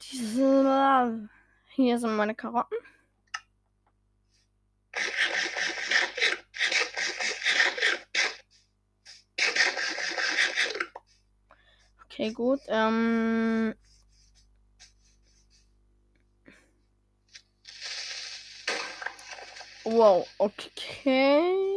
diese. 0.00 1.28
Hier 1.70 1.98
sind 1.98 2.16
meine 2.16 2.34
Karotten. 2.34 2.78
Okay, 12.04 12.32
gut. 12.32 12.60
Ähm. 12.68 13.74
Wow, 19.84 20.26
okay. 20.38 21.73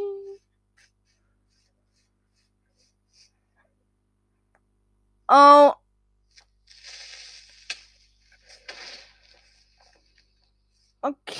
Oh. 5.30 5.74
Okay. 11.02 11.38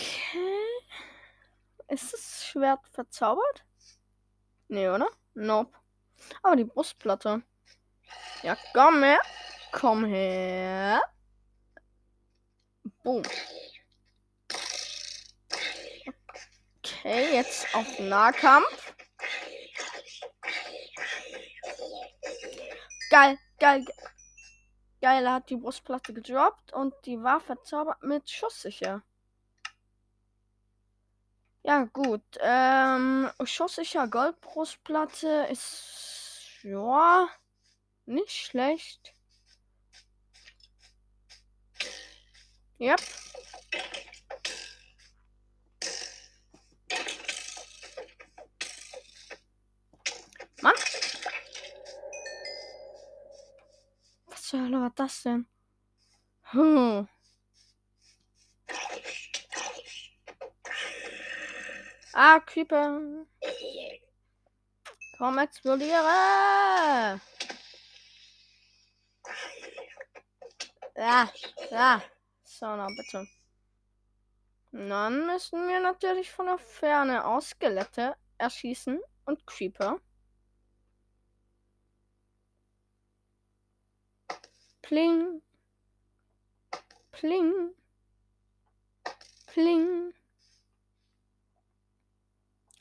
Ist 1.88 2.14
das 2.14 2.46
Schwert 2.46 2.86
verzaubert? 2.92 3.66
Nee, 4.68 4.90
oder? 4.90 5.10
Nope. 5.34 5.78
Aber 6.44 6.56
die 6.56 6.66
Brustplatte. 6.66 7.44
Ja, 8.44 8.58
komm 8.74 9.04
her. 9.04 9.22
Komm 9.72 10.06
her. 10.06 11.02
Boom. 13.04 13.24
Okay, 16.80 17.36
jetzt 17.36 17.74
auf 17.74 18.00
Nahkampf. 18.00 18.94
Geil, 23.10 23.38
geil, 23.60 23.86
geil. 25.02 25.26
Er 25.26 25.34
hat 25.34 25.50
die 25.50 25.58
Brustplatte 25.58 26.14
gedroppt 26.14 26.74
und 26.74 26.94
die 27.06 27.22
war 27.22 27.40
verzaubert 27.40 28.02
mit 28.04 28.30
Schusssicher. 28.30 29.04
Ja, 31.64 31.84
gut. 31.84 32.24
Ähm, 32.40 33.30
schusssicher 33.44 34.08
Goldbrustplatte 34.08 35.48
ist. 35.52 36.64
Ja. 36.64 37.28
Nicht 38.06 38.32
schlecht. 38.32 39.14
Yep. 42.80 43.02
Mann. 50.62 50.74
Was 54.28 54.37
zur 54.48 54.62
Hölle 54.62 54.80
war 54.80 54.92
das 54.96 55.24
denn? 55.24 55.46
Hm. 56.52 57.08
Ah, 62.14 62.40
Creeper. 62.40 63.26
Komm, 65.18 65.38
explodiere! 65.40 67.20
Ja, 70.96 71.30
ja. 71.70 72.02
So, 72.44 72.66
na 72.66 72.88
bitte. 72.88 73.28
Dann 74.72 75.26
müssen 75.26 75.68
wir 75.68 75.80
natürlich 75.80 76.32
von 76.32 76.46
der 76.46 76.58
Ferne 76.58 77.26
aus 77.26 77.50
Skelette 77.50 78.16
erschießen 78.38 79.00
und 79.26 79.46
Creeper. 79.46 80.00
Pling. 84.88 85.42
Pling. 87.12 87.74
Pling. 89.48 90.14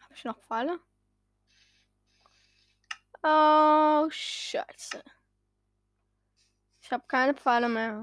Habe 0.03 0.14
ich 0.14 0.25
noch 0.25 0.38
Pfeile? 0.38 0.79
Oh, 3.25 4.07
scheiße. 4.09 5.03
Ich 6.81 6.92
habe 6.92 7.03
keine 7.09 7.35
Pfeile 7.35 7.69
mehr. 7.69 8.01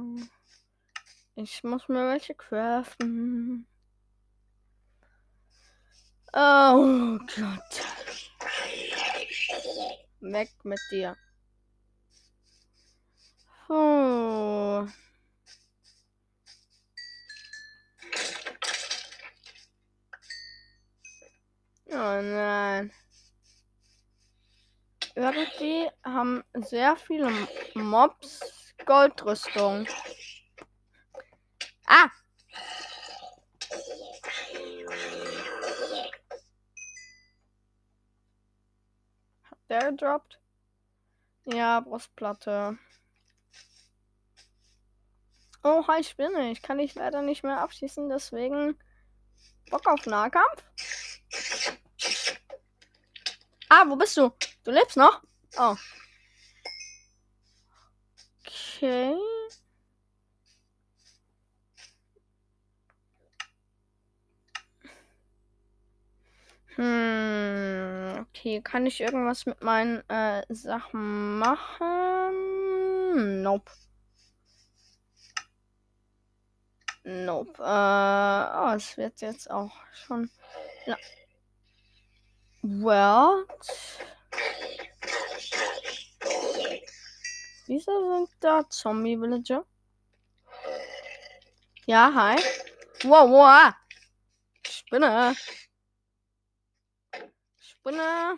Ich 1.35 1.63
muss 1.63 1.87
mir 1.87 2.09
welche 2.09 2.35
craften. 2.35 3.65
Oh 6.33 7.17
Gott. 7.37 7.81
Weg 10.19 10.51
mit 10.65 10.81
dir. 10.91 11.15
Oh. 13.75 14.87
Oh 21.89 22.21
nein. 22.21 22.91
Irgendwie 25.15 25.89
haben 26.03 26.43
sehr 26.53 26.95
viele 26.97 27.31
Mobs 27.73 28.41
Goldrüstung. 28.85 29.87
Ah! 31.87 32.11
Hat 39.49 39.57
der 39.67 39.89
gedroppt? 39.89 40.39
Ja, 41.45 41.79
Brustplatte. 41.79 42.77
Oh, 45.65 45.83
hi 45.87 46.03
Spinne. 46.03 46.51
Ich 46.51 46.61
kann 46.61 46.77
dich 46.77 46.93
leider 46.95 47.21
nicht 47.21 47.43
mehr 47.43 47.61
abschießen, 47.61 48.09
deswegen 48.09 48.77
Bock 49.71 49.87
auf 49.87 50.05
Nahkampf. 50.05 50.63
Ah, 53.69 53.85
wo 53.87 53.95
bist 53.95 54.17
du? 54.17 54.31
Du 54.65 54.71
lebst 54.71 54.97
noch? 54.97 55.21
Oh. 55.57 55.75
Okay. 58.45 59.15
Hm, 66.75 68.25
okay, 68.27 68.61
kann 68.61 68.85
ich 68.85 68.99
irgendwas 68.99 69.45
mit 69.45 69.61
meinen 69.63 70.03
äh, 70.09 70.43
Sachen 70.49 71.37
machen? 71.39 72.33
Nope. 73.43 73.71
Nope. 77.03 77.61
Äh, 77.61 77.63
oh, 77.63 78.73
es 78.75 78.97
wird 78.97 79.19
jetzt 79.21 79.51
auch 79.51 79.71
schon. 79.91 80.29
Ja. 80.85 80.97
What? 82.61 83.47
Wieso 87.67 88.15
sind 88.15 88.29
da 88.39 88.69
Zombie-Villager? 88.69 89.65
Ja, 91.85 92.11
hi. 92.13 92.37
Wow, 93.03 93.29
wow. 93.29 93.73
Spinne. 94.65 95.35
Spinne. 97.59 98.37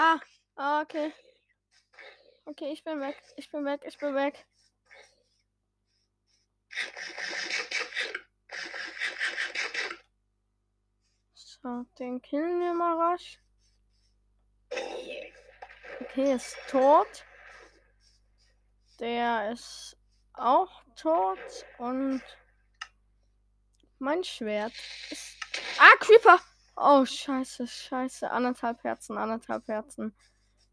Ah, 0.00 0.20
okay. 0.82 1.12
Okay, 2.44 2.70
ich 2.72 2.84
bin 2.84 3.00
weg. 3.00 3.20
Ich 3.36 3.50
bin 3.50 3.64
weg. 3.64 3.80
Ich 3.84 3.98
bin 3.98 4.14
weg. 4.14 4.46
So, 11.34 11.84
den 11.98 12.22
killen 12.22 12.60
wir 12.60 12.74
mal 12.74 12.96
rasch. 12.96 13.40
Okay, 16.00 16.34
ist 16.34 16.56
tot. 16.68 17.24
Der 19.00 19.50
ist 19.50 19.96
auch 20.32 20.84
tot. 20.94 21.66
Und 21.78 22.22
mein 23.98 24.22
Schwert 24.22 24.74
ist. 25.10 25.36
Ah, 25.80 25.96
Creeper! 25.98 26.38
Oh, 26.80 27.04
scheiße, 27.04 27.66
scheiße. 27.66 28.30
Anderthalb 28.30 28.84
Herzen, 28.84 29.18
anderthalb 29.18 29.66
Herzen. 29.66 30.14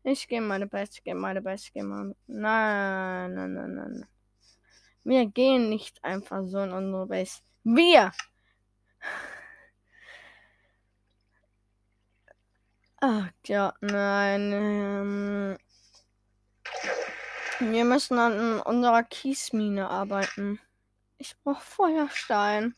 Ich 0.04 0.28
gehe 0.28 0.42
meine 0.42 0.68
Beste, 0.68 0.98
ich 0.98 1.04
gehe 1.04 1.16
meine 1.16 1.42
Beste, 1.42 1.68
ich 1.68 1.74
gehe 1.74 1.84
meine. 1.84 2.16
Nein, 2.28 3.34
nein, 3.34 3.54
nein, 3.54 3.74
nein. 3.74 4.06
Wir 5.04 5.26
gehen 5.26 5.70
nicht 5.70 6.04
einfach 6.04 6.44
so 6.46 6.60
in 6.60 6.72
unsere 6.72 7.08
Base. 7.08 7.42
Wir! 7.64 8.12
Ach 13.02 13.30
Gott, 13.48 13.76
nein. 13.82 14.52
Ähm, 14.54 15.58
wir 17.60 17.86
müssen 17.86 18.20
an 18.20 18.60
unserer 18.62 19.04
Kiesmine 19.04 19.90
arbeiten. 19.90 20.60
Ich 21.18 21.36
brauche 21.44 21.62
Feuerstein. 21.62 22.76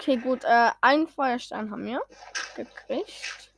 Okay, 0.00 0.16
gut. 0.16 0.44
Äh, 0.44 0.70
einen 0.80 1.06
Feuerstein 1.08 1.70
haben 1.70 1.84
wir 1.84 2.00
gekriegt. 2.56 3.52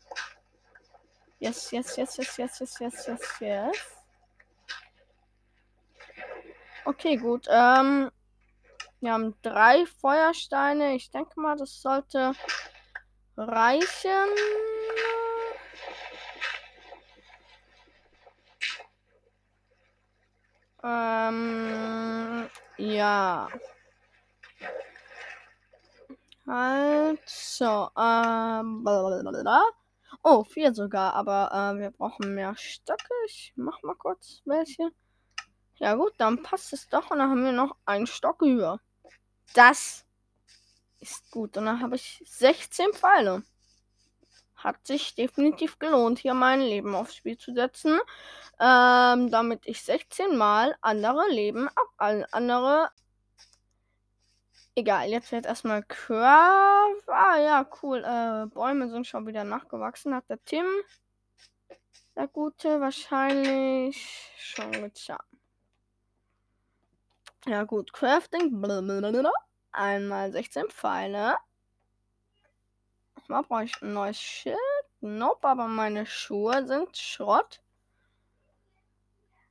Yes, 1.38 1.70
yes, 1.70 1.94
yes, 1.96 2.16
yes, 2.16 2.36
yes, 2.36 2.58
yes, 2.58 2.78
yes, 2.80 3.06
yes, 3.06 3.40
yes. 3.40 3.76
Okay, 6.84 7.16
gut. 7.16 7.46
Ähm, 7.48 8.10
wir 9.00 9.12
haben 9.12 9.36
drei 9.42 9.86
Feuersteine. 9.86 10.96
Ich 10.96 11.12
denke 11.12 11.38
mal, 11.40 11.56
das 11.56 11.80
sollte 11.80 12.32
reichen. 13.36 14.10
Ähm, 20.82 22.50
ja. 22.78 23.48
Also, 26.46 27.88
ähm, 27.96 28.82
blablabla. 28.82 29.62
Oh, 30.24 30.44
vier 30.44 30.74
sogar, 30.74 31.14
aber 31.14 31.50
äh, 31.52 31.78
wir 31.80 31.90
brauchen 31.90 32.34
mehr 32.34 32.54
Stöcke. 32.56 33.14
Ich 33.26 33.52
mach 33.56 33.82
mal 33.82 33.94
kurz 33.94 34.42
welche. 34.44 34.90
Ja 35.76 35.94
gut, 35.94 36.12
dann 36.18 36.42
passt 36.42 36.72
es 36.72 36.88
doch 36.88 37.10
und 37.10 37.18
dann 37.18 37.30
haben 37.30 37.44
wir 37.44 37.52
noch 37.52 37.76
einen 37.86 38.06
Stock 38.06 38.42
über. 38.42 38.80
Das 39.54 40.04
ist 41.00 41.30
gut. 41.30 41.56
Und 41.56 41.66
dann 41.66 41.80
habe 41.80 41.96
ich 41.96 42.22
16 42.26 42.92
Pfeile. 42.92 43.42
Hat 44.56 44.86
sich 44.86 45.14
definitiv 45.14 45.78
gelohnt, 45.78 46.20
hier 46.20 46.34
mein 46.34 46.60
Leben 46.60 46.94
aufs 46.94 47.16
Spiel 47.16 47.36
zu 47.36 47.52
setzen. 47.52 47.98
Ähm, 48.60 49.30
damit 49.30 49.66
ich 49.66 49.82
16 49.82 50.36
Mal 50.36 50.76
andere 50.80 51.28
Leben 51.30 51.68
ab 51.68 52.24
andere 52.30 52.90
Egal, 54.74 55.10
jetzt 55.10 55.30
wird 55.32 55.44
erstmal 55.44 55.82
Curve. 55.82 57.02
Ah 57.06 57.38
ja, 57.38 57.68
cool. 57.82 58.02
Äh, 58.04 58.46
Bäume 58.46 58.88
sind 58.88 59.06
schon 59.06 59.26
wieder 59.26 59.44
nachgewachsen. 59.44 60.14
Hat 60.14 60.28
der 60.30 60.42
Tim, 60.44 60.66
der 62.16 62.28
Gute, 62.28 62.80
wahrscheinlich 62.80 64.30
schon 64.38 64.72
getan. 64.72 65.18
Ja 67.46 67.64
gut, 67.64 67.92
Crafting. 67.92 68.60
Blablabla. 68.60 69.32
Einmal 69.72 70.32
16 70.32 70.70
Pfeile. 70.70 71.36
Mal 73.28 73.42
brauche 73.42 73.64
ich 73.64 73.82
ein 73.82 73.92
neues 73.92 74.20
Schild. 74.20 74.58
Nope, 75.00 75.48
aber 75.48 75.66
meine 75.68 76.06
Schuhe 76.06 76.66
sind 76.66 76.96
Schrott. 76.96 77.62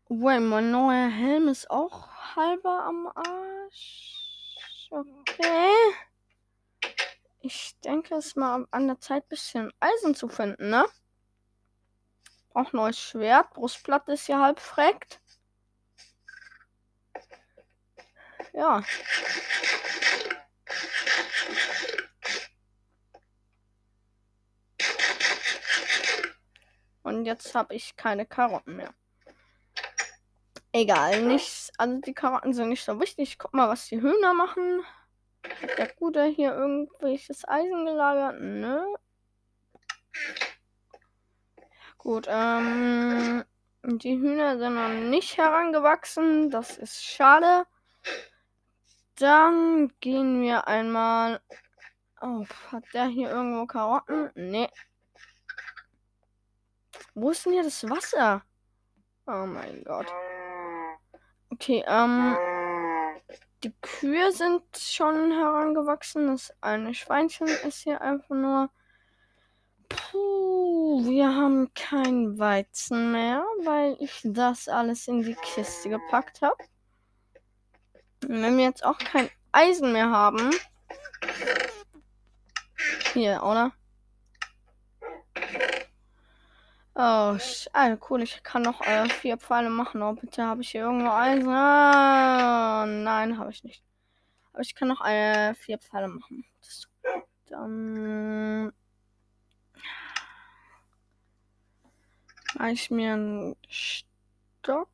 Wait, 0.08 0.42
mein 0.42 0.72
neuer 0.72 1.10
Helm 1.10 1.48
ist 1.48 1.70
auch 1.70 2.08
halber 2.36 2.84
am 2.86 3.08
Arsch. 3.08 4.21
Okay. 4.92 5.72
Ich 7.40 7.80
denke, 7.80 8.16
es 8.16 8.28
ist 8.28 8.38
mal 8.38 8.68
an 8.72 8.88
der 8.88 9.00
Zeit, 9.00 9.24
ein 9.24 9.30
bisschen 9.30 9.74
Eisen 9.80 10.16
zu 10.16 10.28
finden, 10.28 10.70
ne? 10.70 10.86
Auch 12.54 12.74
neues 12.74 13.00
Schwert. 13.00 13.54
Brustplatte 13.54 14.12
ist 14.12 14.28
ja 14.28 14.42
halb 14.42 14.60
freckt. 14.60 15.22
ja. 18.54 18.84
Und 27.04 27.26
jetzt 27.26 27.56
habe 27.56 27.76
ich 27.76 27.96
keine 27.96 28.26
Karotten 28.26 28.76
mehr. 28.76 28.94
Egal, 30.74 31.24
nichts. 31.24 31.72
Also 31.78 32.00
die 32.00 32.14
Karotten 32.14 32.54
sind 32.54 32.70
nicht 32.70 32.84
so 32.84 33.00
wichtig. 33.00 33.38
Guck 33.38 33.54
mal, 33.54 33.68
was 33.68 33.88
die 33.88 34.02
Hühner 34.02 34.34
machen. 34.34 34.84
Hat 35.62 35.78
der 35.78 35.94
Gute 35.96 36.26
hier 36.26 36.54
irgendwelches 36.54 37.48
Eisen 37.48 37.86
gelagert? 37.86 38.40
Nö. 38.40 38.96
Gut, 41.98 42.28
ähm. 42.30 43.44
Die 43.84 44.18
Hühner 44.18 44.60
sind 44.60 44.76
noch 44.76 44.90
nicht 44.90 45.38
herangewachsen. 45.38 46.52
Das 46.52 46.78
ist 46.78 47.04
schade. 47.04 47.66
Dann 49.16 49.92
gehen 50.00 50.42
wir 50.42 50.68
einmal 50.68 51.42
auf. 52.18 52.72
Hat 52.72 52.84
der 52.94 53.06
hier 53.06 53.30
irgendwo 53.30 53.66
Karotten? 53.66 54.30
Nee. 54.36 54.70
Wo 57.14 57.32
ist 57.32 57.46
denn 57.46 57.54
hier 57.54 57.64
das 57.64 57.84
Wasser? 57.90 58.44
Oh 59.28 59.46
mein 59.46 59.84
Gott. 59.84 60.08
Okay, 61.62 61.84
ähm. 61.88 62.36
Die 63.64 63.72
Kühe 63.82 64.32
sind 64.32 64.64
schon 64.76 65.32
herangewachsen. 65.32 66.26
Das 66.26 66.52
eine 66.60 66.96
Schweinchen 66.96 67.46
ist 67.46 67.84
hier 67.84 68.02
einfach 68.02 68.36
nur. 68.36 68.72
Puh, 69.88 71.06
wir 71.06 71.28
haben 71.36 71.72
kein 71.76 72.40
Weizen 72.40 73.12
mehr, 73.12 73.46
weil 73.64 73.96
ich 74.00 74.22
das 74.24 74.68
alles 74.68 75.08
in 75.08 75.22
die 75.22 75.36
Kiste 75.36 75.90
gepackt 75.90 76.42
habe. 76.42 76.58
Wenn 78.22 78.58
wir 78.58 78.64
jetzt 78.64 78.84
auch 78.84 78.98
kein 78.98 79.30
Eisen 79.52 79.92
mehr 79.92 80.10
haben. 80.10 80.50
Hier, 83.14 83.44
oder? 83.44 83.72
Oh, 86.94 87.38
ah, 87.74 87.98
cool. 88.10 88.22
Ich 88.22 88.44
kann 88.44 88.64
noch 88.64 88.82
äh, 88.82 89.08
vier 89.08 89.38
Pfeile 89.38 89.70
machen. 89.70 90.02
Oh, 90.02 90.14
bitte 90.14 90.46
habe 90.46 90.62
ich 90.62 90.72
hier 90.72 90.82
irgendwo 90.82 91.10
Eisen. 91.10 91.48
Ah, 91.50 92.86
nein, 92.86 93.38
habe 93.38 93.52
ich 93.52 93.64
nicht. 93.64 93.84
Aber 94.52 94.62
ich 94.62 94.76
kann 94.76 94.90
noch 94.90 95.06
äh, 95.06 95.54
vier 95.54 95.78
Pfeile 95.78 96.10
machen. 96.10 96.44
Das, 96.60 96.88
dann 97.50 98.74
mache 102.56 102.72
ich 102.72 102.92
mir 102.92 103.14
einen 103.14 103.56
Stock 103.70 104.90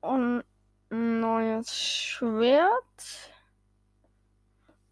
und 0.00 0.42
ein 0.90 1.20
neues 1.20 1.78
Schwert. 1.78 3.30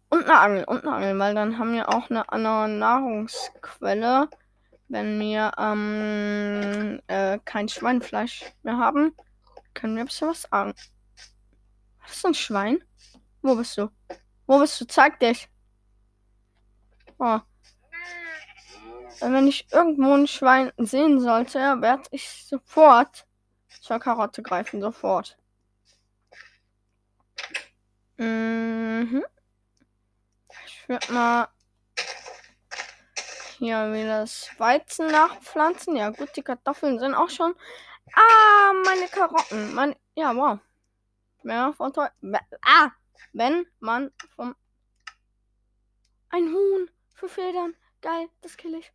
Und 0.09 0.25
eine 0.25 0.39
Angel. 0.39 0.63
Und 0.65 0.83
eine 0.83 0.95
Angel, 0.95 1.19
weil 1.19 1.33
dann 1.33 1.57
haben 1.57 1.73
wir 1.73 1.89
auch 1.89 2.09
eine 2.11 2.31
andere 2.31 2.69
Nahrungsquelle 2.69 4.29
wenn 4.89 5.19
wir 5.19 5.51
ähm, 5.57 7.01
äh, 7.07 7.39
kein 7.45 7.69
Schweinfleisch 7.69 8.43
mehr 8.63 8.77
haben, 8.77 9.15
können 9.73 9.95
wir 9.95 10.03
ein 10.03 10.07
bisschen 10.07 10.29
was 10.29 10.41
sagen. 10.41 10.73
Was 12.01 12.17
ist 12.17 12.25
ein 12.25 12.33
Schwein? 12.33 12.83
Wo 13.41 13.55
bist 13.55 13.77
du? 13.77 13.89
Wo 14.47 14.59
bist 14.59 14.81
du? 14.81 14.85
Zeig 14.85 15.19
dich. 15.19 15.47
Oh. 17.19 17.39
Wenn 19.21 19.47
ich 19.47 19.71
irgendwo 19.71 20.13
ein 20.13 20.27
Schwein 20.27 20.71
sehen 20.77 21.19
sollte, 21.19 21.59
werde 21.59 22.03
ich 22.11 22.45
sofort 22.45 23.27
zur 23.81 23.99
Karotte 23.99 24.41
greifen. 24.41 24.81
Sofort. 24.81 25.37
Mhm. 28.17 29.23
Ich 30.65 30.89
würde 30.89 31.13
mal 31.13 31.47
hier 33.59 33.93
wieder 33.93 34.21
das 34.21 34.49
Weizen 34.57 35.07
nachpflanzen. 35.07 35.95
Ja, 35.95 36.09
gut, 36.09 36.35
die 36.35 36.41
Kartoffeln 36.41 36.97
sind 36.97 37.13
auch 37.13 37.29
schon. 37.29 37.53
Ah, 38.13 38.73
meine 38.85 39.07
Karotten. 39.07 39.73
Mein, 39.75 39.95
ja, 40.15 40.35
wow. 40.35 40.59
Mehr 41.43 41.73
von. 41.73 41.93
Ah, 42.61 42.91
wenn 43.33 43.65
man 43.79 44.11
vom. 44.35 44.55
Ein 46.29 46.53
Huhn 46.53 46.89
für 47.13 47.29
Federn. 47.29 47.75
Geil, 48.01 48.29
das 48.41 48.55
kill 48.55 48.75
ich. 48.75 48.91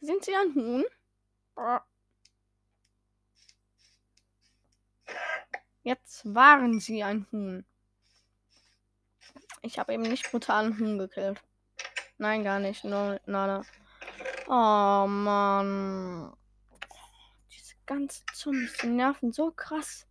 Sind 0.00 0.24
sie 0.24 0.36
ein 0.36 0.54
Huhn? 0.54 0.84
Jetzt 5.82 6.34
waren 6.34 6.80
sie 6.80 7.02
ein 7.02 7.26
Huhn. 7.32 7.64
Ich 9.62 9.78
habe 9.78 9.94
eben 9.94 10.02
nicht 10.02 10.30
brutalen 10.30 10.78
Huhn 10.78 10.98
gekillt. 10.98 11.42
Nein, 12.18 12.44
gar 12.44 12.58
nicht. 12.58 12.84
No, 12.84 13.18
nada. 13.26 13.62
Oh 14.48 15.06
Mann. 15.06 16.32
Diese 17.50 17.74
ganzen 17.84 18.24
Zombies, 18.32 18.76
die 18.78 18.86
nerven 18.86 19.32
so 19.32 19.50
krass. 19.50 20.06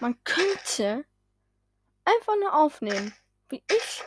Man 0.00 0.16
könnte 0.24 1.04
einfach 2.04 2.34
nur 2.40 2.54
aufnehmen, 2.54 3.14
wie 3.48 3.62
ich 3.70 4.04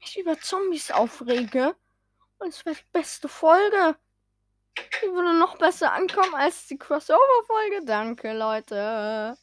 mich 0.00 0.18
über 0.18 0.38
Zombies 0.38 0.90
aufrege. 0.90 1.76
Und 2.38 2.48
es 2.48 2.64
wäre 2.64 2.76
die 2.76 2.92
beste 2.92 3.28
Folge. 3.28 3.96
Die 5.02 5.12
würde 5.12 5.38
noch 5.38 5.58
besser 5.58 5.92
ankommen 5.92 6.34
als 6.34 6.66
die 6.66 6.78
Crossover-Folge. 6.78 7.84
Danke, 7.84 8.32
Leute. 8.32 9.36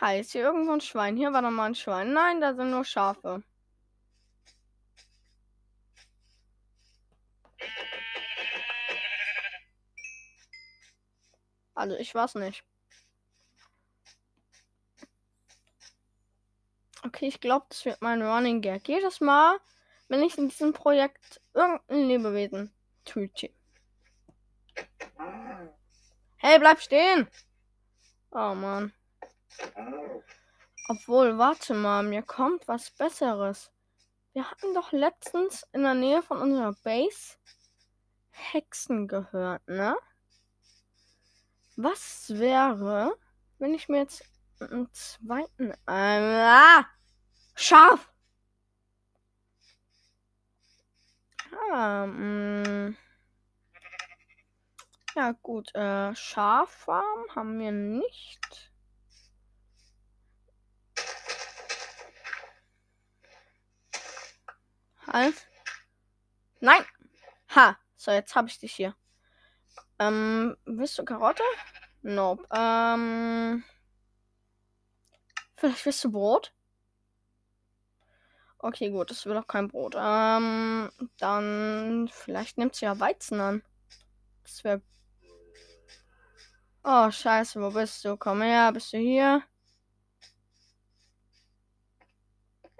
Hi, 0.00 0.20
ist 0.20 0.32
hier 0.32 0.42
irgendwo 0.42 0.72
ein 0.72 0.80
Schwein? 0.80 1.16
Hier 1.16 1.32
war 1.32 1.42
noch 1.42 1.50
mal 1.50 1.66
ein 1.66 1.74
Schwein. 1.74 2.12
Nein, 2.12 2.40
da 2.40 2.54
sind 2.54 2.70
nur 2.70 2.84
Schafe. 2.84 3.42
Also 11.74 11.96
ich 11.96 12.14
weiß 12.14 12.36
nicht. 12.36 12.64
Okay, 17.04 17.26
ich 17.26 17.40
glaube, 17.40 17.66
das 17.68 17.84
wird 17.84 18.00
mein 18.00 18.22
Running 18.22 18.62
Gag. 18.62 18.88
Jedes 18.88 19.20
Mal, 19.20 19.58
wenn 20.08 20.22
ich 20.22 20.38
in 20.38 20.48
diesem 20.48 20.72
Projekt 20.72 21.40
irgendein 21.52 22.08
Lebewesen 22.08 22.72
töte. 23.04 23.50
Hey, 26.36 26.58
bleib 26.58 26.80
stehen! 26.80 27.28
Oh 28.30 28.54
Mann. 28.54 28.92
Obwohl, 30.88 31.38
warte 31.38 31.74
mal, 31.74 32.02
mir 32.02 32.22
kommt 32.22 32.66
was 32.68 32.90
Besseres. 32.90 33.70
Wir 34.32 34.50
hatten 34.50 34.74
doch 34.74 34.92
letztens 34.92 35.66
in 35.72 35.82
der 35.82 35.94
Nähe 35.94 36.22
von 36.22 36.38
unserer 36.38 36.72
Base 36.82 37.36
Hexen 38.30 39.06
gehört, 39.08 39.66
ne? 39.68 39.96
Was 41.76 42.30
wäre, 42.30 43.16
wenn 43.58 43.74
ich 43.74 43.88
mir 43.88 43.98
jetzt 43.98 44.24
einen 44.60 44.92
zweiten. 44.92 45.72
Ah, 45.86 46.84
scharf! 47.56 48.10
Ah. 51.72 52.06
Mm. 52.06 52.96
Ja, 55.16 55.32
gut. 55.42 55.74
Äh, 55.74 56.14
Schaffarm 56.14 57.24
haben 57.34 57.58
wir 57.60 57.72
nicht. 57.72 58.72
Halt. 65.06 65.48
Nein! 66.60 66.84
Ha! 67.54 67.78
So, 67.96 68.10
jetzt 68.10 68.34
habe 68.34 68.48
ich 68.48 68.58
dich 68.58 68.74
hier. 68.74 68.96
Ähm, 70.08 70.56
willst 70.64 70.98
du 70.98 71.04
Karotte? 71.04 71.42
Nope. 72.02 72.46
Ähm. 72.54 73.64
Vielleicht 75.56 75.86
willst 75.86 76.04
du 76.04 76.12
Brot? 76.12 76.52
Okay, 78.58 78.90
gut, 78.90 79.10
das 79.10 79.26
will 79.26 79.36
auch 79.36 79.46
kein 79.46 79.68
Brot. 79.68 79.94
Ähm, 79.98 80.90
dann 81.18 82.08
vielleicht 82.10 82.58
nimmt 82.58 82.74
sie 82.74 82.86
ja 82.86 82.98
Weizen 82.98 83.40
an. 83.40 83.62
Das 84.42 84.64
wäre. 84.64 84.82
Oh, 86.82 87.10
scheiße, 87.10 87.60
wo 87.60 87.70
bist 87.70 88.04
du? 88.04 88.16
Komm 88.16 88.42
her, 88.42 88.72
bist 88.72 88.92
du 88.92 88.98
hier? 88.98 89.42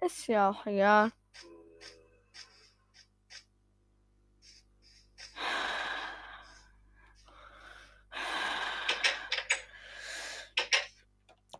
Ist 0.02 0.26
ja 0.26 0.50
auch 0.50 0.66
egal. 0.66 1.12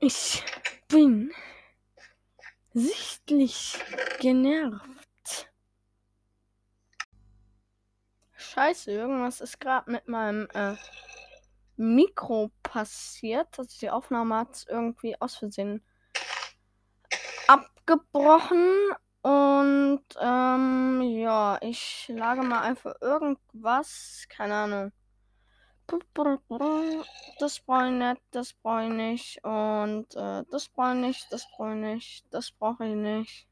Ich 0.06 0.44
bin 0.88 1.32
sichtlich 2.74 3.78
genervt. 4.20 5.50
Scheiße, 8.36 8.92
irgendwas 8.92 9.40
ist 9.40 9.58
gerade 9.60 9.90
mit 9.90 10.06
meinem 10.06 10.46
äh, 10.52 10.74
Mikro 11.76 12.50
passiert. 12.62 13.58
Also 13.58 13.78
die 13.80 13.88
Aufnahme 13.88 14.36
hat 14.36 14.66
irgendwie 14.68 15.18
aus 15.22 15.36
Versehen 15.36 15.82
abgebrochen. 17.46 18.76
Und 19.22 20.04
ähm, 20.20 21.00
ja, 21.00 21.56
ich 21.62 21.80
schlage 21.80 22.42
mal 22.42 22.60
einfach 22.60 22.94
irgendwas. 23.00 24.26
Keine 24.28 24.54
Ahnung. 24.54 24.92
Das 27.38 27.60
brauche 27.60 27.86
ich 27.86 27.92
nicht, 27.92 28.22
das 28.30 28.52
brauche 28.52 28.84
ich 28.84 28.90
nicht. 28.90 29.44
Und 29.44 30.14
äh, 30.16 30.44
das 30.50 30.68
brauche 30.68 30.94
ich 30.94 31.00
nicht, 31.00 31.32
das 31.32 31.46
brauche 31.50 31.74
ich 31.74 31.80
nicht, 31.80 32.26
das 32.30 32.50
brauche 32.52 32.86
ich 32.86 32.94
nicht. 32.94 33.48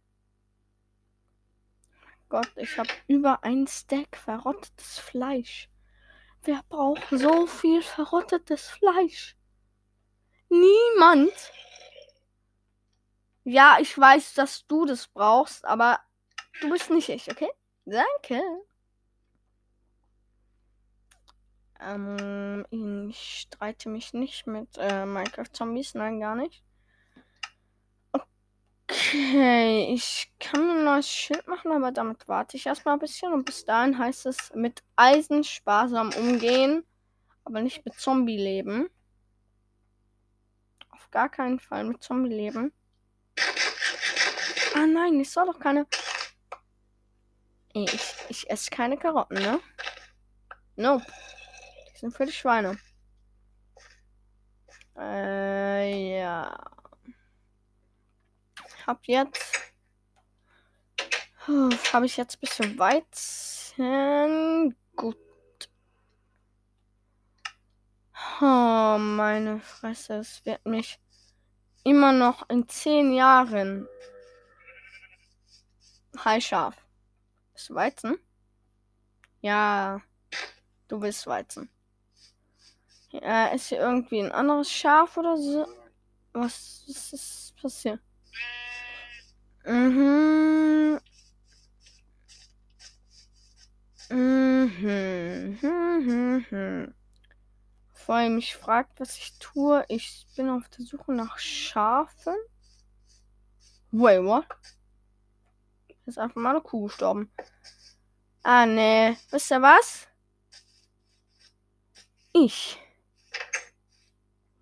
Gott, 2.29 2.51
ich 2.57 2.79
habe 2.79 2.89
über 3.09 3.45
ein 3.45 3.67
Stack 3.67 4.17
verrottetes 4.17 4.99
Fleisch. 4.99 5.69
Wer 6.45 6.63
braucht 6.69 7.07
so 7.11 7.47
viel 7.47 7.83
verrottetes 7.83 8.69
Fleisch? 8.69 9.37
Niemand. 10.49 11.33
Ja, 13.45 13.77
ich 13.81 13.97
weiß, 13.97 14.35
dass 14.35 14.67
du 14.67 14.87
das 14.87 15.09
brauchst, 15.09 15.65
aber 15.65 16.01
du 16.61 16.71
bist 16.71 16.91
nicht 16.91 17.09
ich, 17.09 17.31
okay? 17.31 17.51
Danke. 17.85 18.43
Ähm, 21.85 22.65
ich 23.11 23.41
streite 23.41 23.89
mich 23.89 24.13
nicht 24.13 24.47
mit 24.47 24.69
äh, 24.79 25.05
Minecraft-Zombies, 25.05 25.95
nein, 25.95 26.21
gar 26.21 26.37
nicht. 26.37 26.63
Okay, 28.13 29.93
ich 29.93 30.33
kann 30.39 30.71
ein 30.71 30.85
neues 30.85 31.09
Schild 31.09 31.47
machen, 31.49 31.73
aber 31.73 31.91
damit 31.91 32.29
warte 32.29 32.57
ich 32.57 32.67
erstmal 32.67 32.95
ein 32.95 33.01
bisschen. 33.01 33.33
Und 33.33 33.45
bis 33.45 33.65
dahin 33.65 33.99
heißt 33.99 34.27
es 34.27 34.53
mit 34.55 34.83
Eisen 34.97 35.45
sparsam 35.45 36.11
umgehen, 36.15 36.85
aber 37.45 37.61
nicht 37.61 37.85
mit 37.85 37.95
Zombie 37.95 38.37
leben. 38.37 38.89
Auf 40.91 41.11
gar 41.11 41.29
keinen 41.29 41.59
Fall 41.59 41.85
mit 41.85 42.03
Zombie 42.03 42.35
leben. 42.35 42.73
Ah 44.75 44.87
nein, 44.87 45.19
ich 45.21 45.31
soll 45.31 45.47
doch 45.47 45.59
keine. 45.59 45.87
Ich, 47.75 48.15
ich 48.29 48.51
esse 48.51 48.71
keine 48.71 48.97
Karotten, 48.99 49.39
ne? 49.39 49.61
Nope 50.77 51.07
sind 52.03 52.17
für 52.17 52.27
die 52.27 52.33
Schweine. 52.33 52.77
Äh, 54.99 56.19
ja. 56.19 56.53
Hab 58.87 59.07
jetzt. 59.07 59.73
Habe 61.93 62.07
ich 62.07 62.17
jetzt 62.17 62.37
ein 62.37 62.41
bisschen 62.41 62.79
Weizen. 62.79 64.77
Gut. 64.97 65.17
Oh, 68.41 68.99
meine 68.99 69.61
Fresse. 69.61 70.17
Es 70.17 70.45
wird 70.45 70.67
mich 70.67 70.99
immer 71.85 72.13
noch 72.13 72.49
in 72.51 72.69
zehn 72.69 73.13
Jahren. 73.13 73.87
Hi, 76.19 76.41
Schaf. 76.41 76.77
Bist 77.53 77.71
du 77.71 77.75
Weizen? 77.77 78.19
Ja. 79.41 80.03
Du 80.89 80.99
bist 80.99 81.27
Weizen. 81.29 81.72
Äh, 83.13 83.55
ist 83.55 83.69
hier 83.69 83.79
irgendwie 83.79 84.21
ein 84.21 84.33
anderes 84.33 84.71
Schaf 84.71 85.17
oder 85.17 85.37
so? 85.37 85.67
Was, 86.33 86.85
was 86.89 87.13
ist 87.13 87.55
passiert? 87.61 88.01
Mhm. 89.65 90.99
Mhm. 94.09 95.59
Mhm. 95.61 96.47
mhm. 96.51 96.95
Vor 97.93 98.15
allem 98.17 98.35
mich 98.35 98.57
fragt, 98.57 98.99
was 98.99 99.17
ich 99.17 99.39
tue. 99.39 99.85
Ich 99.89 100.27
bin 100.37 100.49
auf 100.49 100.69
der 100.71 100.85
Suche 100.85 101.13
nach 101.13 101.39
Schafen. 101.39 102.35
Wait, 103.93 104.25
what? 104.25 104.47
Ist 106.07 106.19
einfach 106.19 106.37
mal 106.37 106.51
eine 106.51 106.61
Kuh 106.63 106.87
gestorben. 106.87 107.31
Ah, 108.43 108.67
nee. 108.67 109.17
Wisst 109.31 109.53
ihr 109.53 109.63
was? 109.63 110.09
Ich 112.33 112.81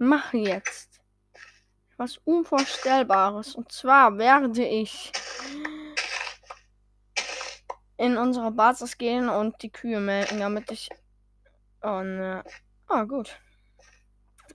mache 0.01 0.39
jetzt 0.39 1.01
was 1.97 2.17
Unvorstellbares. 2.19 3.55
Und 3.55 3.71
zwar 3.71 4.19
werde 4.19 4.67
ich 4.67 5.13
in 7.99 8.17
unsere 8.17 8.51
Basis 8.51 8.97
gehen 8.97 9.29
und 9.29 9.63
die 9.63 9.71
Kühe 9.71 10.01
melken, 10.01 10.41
damit 10.41 10.71
ich. 10.71 10.89
Oh 11.83 12.01
ne. 12.01 12.43
Ah, 12.89 13.05
gut. 13.05 13.39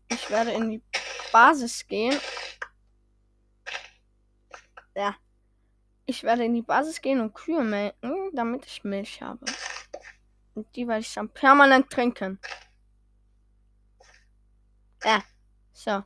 Ich 0.10 0.30
werde 0.30 0.52
in 0.52 0.72
die 0.72 0.84
Basis 1.32 1.86
gehen. 1.88 2.20
Ja. 4.96 5.16
Ich 6.08 6.24
werde 6.24 6.46
in 6.46 6.54
die 6.54 6.62
Basis 6.62 7.02
gehen 7.02 7.20
und 7.20 7.34
Kühe 7.34 7.64
melken, 7.64 8.32
damit 8.34 8.66
ich 8.66 8.84
Milch 8.84 9.22
habe. 9.22 9.46
Und 10.56 10.76
die 10.76 10.88
werde 10.88 11.02
ich 11.02 11.14
dann 11.14 11.30
permanent 11.30 11.90
trinken. 11.90 12.40
Ja. 15.04 15.24
So. 15.86 16.04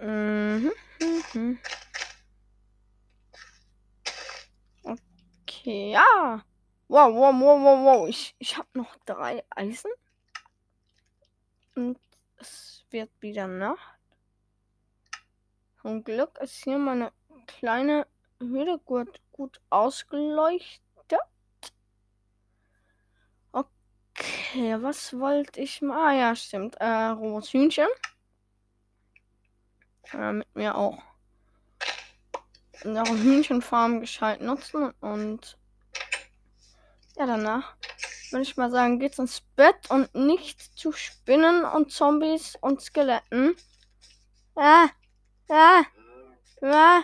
Mhm. 0.00 0.72
Mhm. 1.34 1.58
Okay, 4.82 5.92
ja. 5.92 6.42
Wow, 6.88 7.14
wow, 7.14 7.34
wow, 7.34 7.60
wow, 7.60 7.84
wow. 7.84 8.08
Ich, 8.08 8.34
ich 8.38 8.56
habe 8.56 8.68
noch 8.72 8.96
drei 9.04 9.44
Eisen. 9.50 9.90
Und 11.74 11.98
es 12.38 12.86
wird 12.88 13.10
wieder 13.20 13.46
Nacht. 13.46 13.98
Zum 15.82 16.04
Glück 16.04 16.38
ist 16.38 16.64
hier 16.64 16.78
meine 16.78 17.12
kleine 17.46 18.06
Höhle 18.40 18.78
gut 18.78 19.60
ausgeleuchtet. 19.68 20.87
Okay, 24.50 24.82
was 24.82 25.12
wollte 25.18 25.60
ich 25.60 25.82
mal? 25.82 26.08
Ah 26.08 26.12
ja, 26.14 26.34
stimmt. 26.34 26.76
Äh, 26.76 26.86
rohes 26.86 27.52
Hühnchen. 27.52 27.88
Äh, 30.14 30.32
mit 30.32 30.54
mir 30.54 30.74
auch 30.74 30.96
unsere 32.82 33.18
Hühnchenfarm 33.18 34.00
gescheit 34.00 34.40
nutzen 34.40 34.92
und 35.00 35.58
ja, 37.16 37.26
danach 37.26 37.74
würde 38.30 38.42
ich 38.42 38.56
mal 38.56 38.70
sagen, 38.70 38.98
geht's 38.98 39.18
ins 39.18 39.42
Bett 39.54 39.90
und 39.90 40.14
nicht 40.14 40.62
zu 40.78 40.92
Spinnen 40.92 41.64
und 41.64 41.92
Zombies 41.92 42.56
und 42.60 42.80
Skeletten. 42.80 43.54
Ah, 44.54 44.88
ah, 45.50 45.82
ah, 46.62 47.02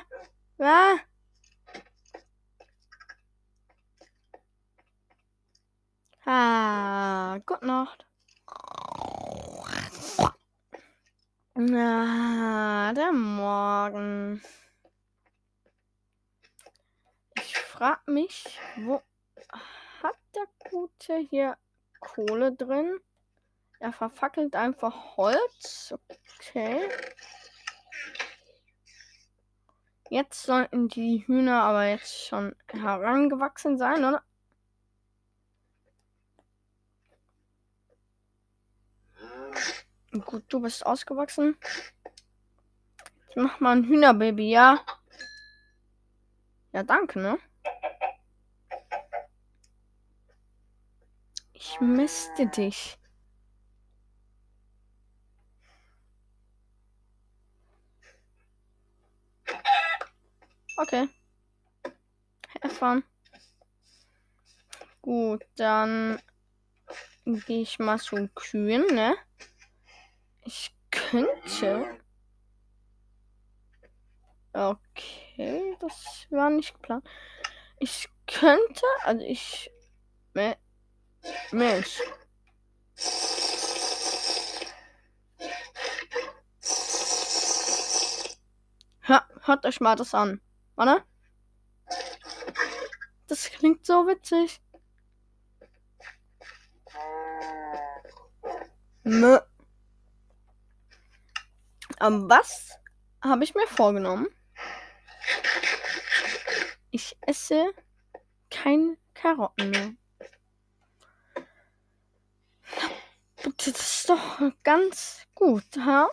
ah. 0.60 0.94
Ah, 6.26 7.38
gute 7.44 7.66
Nacht. 7.66 8.06
Na, 11.54 12.94
der 12.94 13.12
Morgen. 13.12 14.42
Ich 17.36 17.58
frag 17.58 18.08
mich, 18.08 18.58
wo 18.76 19.02
hat 20.02 20.16
der 20.34 20.46
Gute 20.70 21.18
hier 21.18 21.58
Kohle 22.00 22.52
drin? 22.52 22.98
Er 23.78 23.92
verfackelt 23.92 24.56
einfach 24.56 25.18
Holz. 25.18 25.94
Okay. 26.38 26.88
Jetzt 30.08 30.42
sollten 30.42 30.88
die 30.88 31.26
Hühner 31.26 31.64
aber 31.64 31.84
jetzt 31.84 32.26
schon 32.26 32.56
herangewachsen 32.68 33.76
sein, 33.76 34.02
oder? 34.04 34.22
Gut, 40.20 40.44
du 40.48 40.60
bist 40.60 40.86
ausgewachsen. 40.86 41.56
Ich 43.30 43.36
mach 43.36 43.58
mal 43.58 43.76
ein 43.76 43.84
Hühnerbaby, 43.84 44.48
ja? 44.48 44.80
Ja, 46.72 46.84
danke, 46.84 47.18
ne? 47.18 47.38
Ich 51.52 51.80
misste 51.80 52.46
dich. 52.46 52.96
Okay. 60.76 61.08
Erfahren. 62.60 63.02
Gut, 65.02 65.44
dann 65.56 66.22
gehe 67.24 67.62
ich 67.62 67.78
mal 67.78 67.98
zu 67.98 68.28
Kühen, 68.28 68.86
ne? 68.94 69.16
Ich 70.44 70.74
könnte. 70.90 71.98
Okay, 74.52 75.76
das 75.80 76.26
war 76.30 76.50
nicht 76.50 76.74
geplant. 76.74 77.08
Ich 77.78 78.08
könnte, 78.26 78.84
also 79.04 79.24
ich. 79.24 79.70
Milch. 81.52 82.00
Hör, 89.00 89.28
hört 89.42 89.66
euch 89.66 89.80
mal 89.80 89.96
das 89.96 90.14
an. 90.14 90.40
Warte. 90.74 91.04
Das 93.26 93.50
klingt 93.50 93.86
so 93.86 94.06
witzig. 94.06 94.60
Mö. 99.04 99.38
Aber 101.98 102.28
was 102.28 102.78
habe 103.22 103.44
ich 103.44 103.54
mir 103.54 103.66
vorgenommen? 103.66 104.28
Ich 106.90 107.16
esse 107.22 107.72
keine 108.50 108.96
Karotten 109.14 109.70
mehr. 109.70 109.94
Das 113.56 113.66
ist 113.66 114.08
doch 114.08 114.40
ganz 114.62 115.26
gut, 115.34 115.64
ha? 115.78 116.08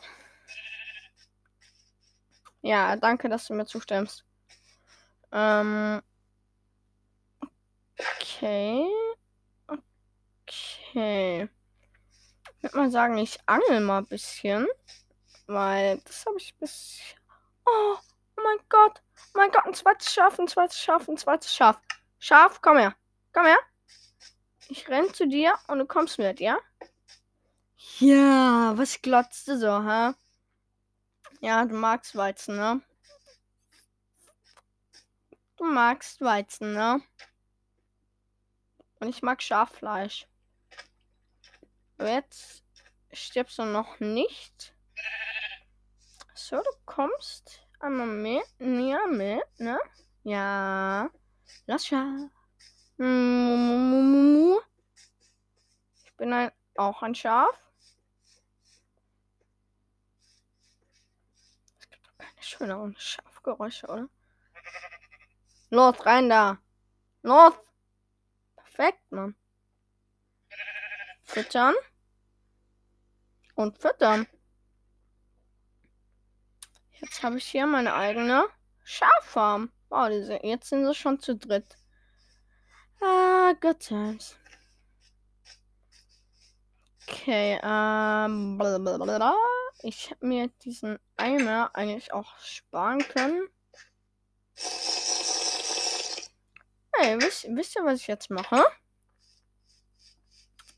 Ja, 2.61 2.95
danke, 2.95 3.29
dass 3.29 3.47
du 3.47 3.53
mir 3.53 3.65
zustimmst. 3.65 4.23
Ähm. 5.31 6.01
Okay. 7.97 8.85
Okay. 10.47 11.49
Ich 12.57 12.63
würde 12.63 12.77
mal 12.77 12.91
sagen, 12.91 13.17
ich 13.17 13.39
angel 13.47 13.79
mal 13.81 13.99
ein 13.99 14.07
bisschen. 14.07 14.67
Weil 15.51 15.97
das 16.05 16.25
habe 16.25 16.37
ich 16.37 16.55
bis. 16.57 16.99
Oh, 17.65 17.97
oh 18.37 18.41
mein 18.41 18.57
Gott. 18.69 19.01
Oh 19.17 19.37
mein 19.37 19.51
Gott, 19.51 19.65
ein 19.65 19.73
zweites 19.73 20.13
Schaf, 20.13 20.39
ein 20.39 20.47
zweites 20.47 20.79
Schaf, 20.79 21.09
ein 21.09 21.17
zweites 21.17 21.53
Schaf. 21.53 21.81
Schaf, 22.19 22.61
komm 22.61 22.77
her. 22.77 22.95
Komm 23.33 23.45
her. 23.45 23.59
Ich 24.69 24.87
renn 24.87 25.13
zu 25.13 25.27
dir 25.27 25.53
und 25.67 25.79
du 25.79 25.85
kommst 25.85 26.19
mit, 26.19 26.39
ja? 26.39 26.57
Ja, 27.99 28.71
was 28.77 29.01
glotzt 29.01 29.49
du 29.49 29.57
so, 29.57 29.83
hä? 29.83 30.13
Ja, 31.41 31.65
du 31.65 31.75
magst 31.75 32.15
Weizen, 32.15 32.55
ne? 32.55 32.81
Du 35.57 35.65
magst 35.65 36.21
Weizen, 36.21 36.73
ne? 36.73 37.01
Und 39.01 39.09
ich 39.09 39.21
mag 39.21 39.41
Schaffleisch. 39.41 40.27
Aber 41.97 42.09
jetzt 42.09 42.63
stirbst 43.11 43.59
du 43.59 43.65
noch 43.65 43.99
nicht. 43.99 44.73
So, 46.43 46.57
du 46.57 46.71
kommst 46.85 47.61
einmal 47.79 48.07
mit, 48.07 48.43
näher 48.59 49.05
mit, 49.07 49.43
ne? 49.59 49.79
Ja. 50.23 51.11
Lass 51.67 51.85
Schaf. 51.85 52.31
Ich 56.03 56.17
bin 56.17 56.33
ein, 56.33 56.51
auch 56.77 57.03
ein 57.03 57.13
Schaf. 57.13 57.55
Es 61.79 61.89
gibt 61.91 62.07
doch 62.07 62.17
keine 62.17 62.41
schöneren 62.41 62.95
Schafgeräusche, 62.97 63.85
oder? 63.85 64.09
Los, 65.69 66.05
rein 66.07 66.27
da. 66.27 66.57
Los. 67.21 67.53
Perfekt, 68.55 69.11
Mann. 69.11 69.35
Füttern. 71.23 71.75
Und 73.53 73.77
füttern. 73.77 74.25
Jetzt 77.01 77.23
habe 77.23 77.37
ich 77.37 77.45
hier 77.45 77.65
meine 77.65 77.95
eigene 77.95 78.47
Schaffarm. 78.83 79.71
Wow, 79.89 80.09
diese, 80.09 80.39
jetzt 80.45 80.69
sind 80.69 80.85
sie 80.85 80.93
schon 80.93 81.19
zu 81.19 81.35
dritt. 81.35 81.77
Ah, 83.01 83.53
good 83.59 83.79
times. 83.79 84.35
Okay, 87.07 87.59
ähm, 87.63 88.57
blablabla. 88.57 89.33
ich 89.81 90.11
hätte 90.11 90.25
mir 90.25 90.47
diesen 90.63 90.99
Eimer 91.17 91.71
eigentlich 91.73 92.13
auch 92.13 92.37
sparen 92.37 92.99
können. 92.99 93.47
Hey, 96.93 97.19
wisst, 97.19 97.47
wisst 97.49 97.75
ihr, 97.75 97.83
was 97.83 98.01
ich 98.01 98.07
jetzt 98.07 98.29
mache? 98.29 98.63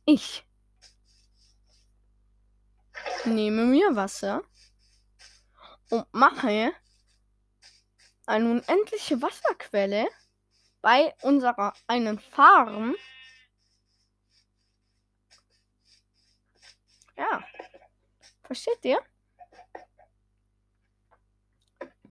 Ich 0.05 0.45
nehme 3.25 3.65
mir 3.65 3.95
Wasser 3.95 4.41
und 5.93 6.11
mache 6.11 6.73
eine 8.25 8.49
unendliche 8.49 9.21
Wasserquelle 9.21 10.07
bei 10.81 11.13
unserer 11.21 11.75
einen 11.85 12.17
Farm. 12.17 12.95
Ja. 17.15 17.43
Versteht 18.41 18.83
ihr? 18.83 18.99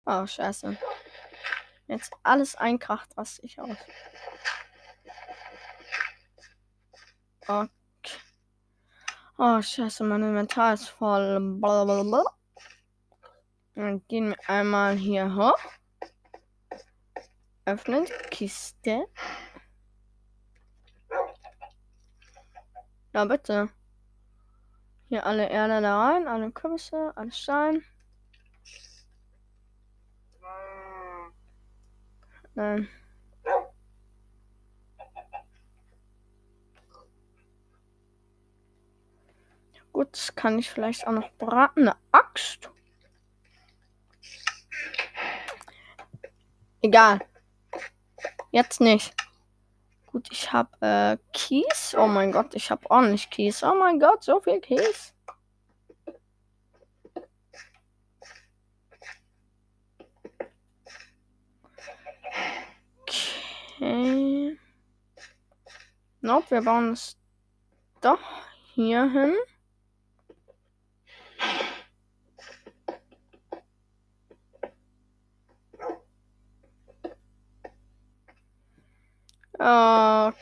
Oh, 0.06 0.28
scheiße. 0.28 0.78
Jetzt 1.88 2.14
alles 2.22 2.56
einkracht, 2.56 3.10
was 3.18 3.40
ich 3.40 3.60
aus. 3.60 3.78
Okay. 7.48 7.70
Oh, 9.40 9.60
scheiße, 9.60 10.04
mein 10.04 10.22
Inventar 10.22 10.76
ist 10.76 10.90
voll. 10.90 11.40
Blablabla. 11.60 12.41
Dann 13.76 14.06
gehen 14.08 14.30
wir 14.30 14.50
einmal 14.50 14.96
hier 14.96 15.36
hoch. 15.36 15.60
Öffnen 17.66 18.06
die 18.06 18.30
Kiste. 18.30 19.08
Ja, 23.14 23.26
bitte. 23.26 23.70
Hier 25.10 25.26
alle 25.26 25.50
Erde 25.50 25.82
da 25.82 26.10
rein, 26.10 26.28
alle 26.28 26.52
Kürbisse, 26.52 27.12
alles 27.16 27.38
Stein. 27.38 27.84
Nein. 32.56 32.88
Gut, 39.94 40.32
kann 40.36 40.58
ich 40.58 40.70
vielleicht 40.70 41.06
auch 41.06 41.12
noch 41.12 41.32
braten. 41.34 41.90
Eine 41.90 41.98
Axt. 42.12 42.71
Egal. 46.82 47.20
Jetzt 48.52 48.82
nicht. 48.82 49.14
Gut, 50.08 50.28
ich 50.32 50.52
habe 50.52 50.70
äh, 50.82 51.18
Kies. 51.32 51.96
Oh 51.98 52.08
mein 52.08 52.32
Gott, 52.32 52.54
ich 52.56 52.70
habe 52.72 52.90
ordentlich 52.90 53.30
Kies. 53.30 53.64
Oh 53.64 53.76
mein 53.76 54.00
Gott, 54.00 54.24
so 54.24 54.42
viel 54.42 54.60
Kies. 54.60 55.14
Okay. 63.02 64.58
Nope, 66.22 66.46
wir 66.50 66.62
bauen 66.62 66.94
es 66.94 67.18
doch 68.02 68.20
hier 68.74 69.10
hin. 69.10 69.36
Okay, 79.54 80.34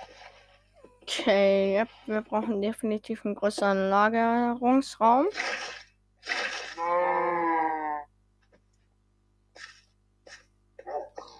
wir 2.05 2.21
brauchen 2.21 2.61
definitiv 2.61 3.25
einen 3.25 3.35
größeren 3.35 3.89
Lagerungsraum. 3.89 5.27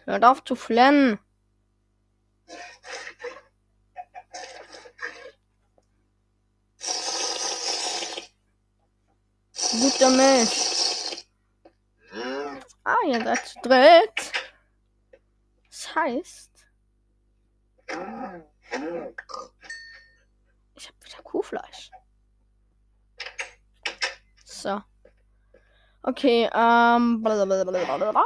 Hört 0.06 0.26
auf 0.26 0.44
zu 0.44 0.56
flennen. 0.56 1.20
Guter 9.72 10.10
Milch. 10.10 11.28
Ah, 12.84 12.96
ihr 13.06 13.24
seid 13.24 13.48
zu 13.48 13.60
dritt. 13.62 14.34
Das 15.70 15.96
heißt, 15.96 16.49
ich 20.76 20.88
habe 20.88 20.98
wieder 21.04 21.24
Kuhfleisch. 21.24 21.92
So. 24.46 24.82
Okay, 26.04 26.50
ähm. 26.54 27.22
Blablabla. 27.22 28.26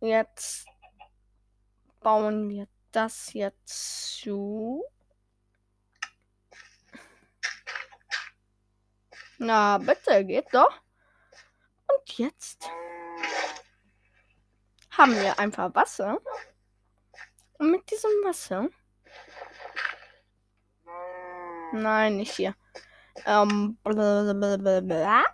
Jetzt 0.00 0.66
bauen 2.00 2.48
wir 2.48 2.66
das 2.92 3.32
jetzt 3.32 4.20
zu. 4.20 4.84
Na, 9.38 9.78
bitte, 9.78 10.24
geht 10.24 10.52
doch. 10.52 10.72
Und 11.88 12.18
jetzt 12.18 12.70
haben 14.90 15.14
wir 15.16 15.38
einfach 15.38 15.74
Wasser. 15.74 16.18
Mit 17.62 17.88
diesem 17.92 18.10
Wasser 18.24 18.68
Nein, 21.72 22.16
nicht 22.16 22.34
hier. 22.34 22.56
Ähm. 23.24 23.78
Blablabla. 23.84 25.24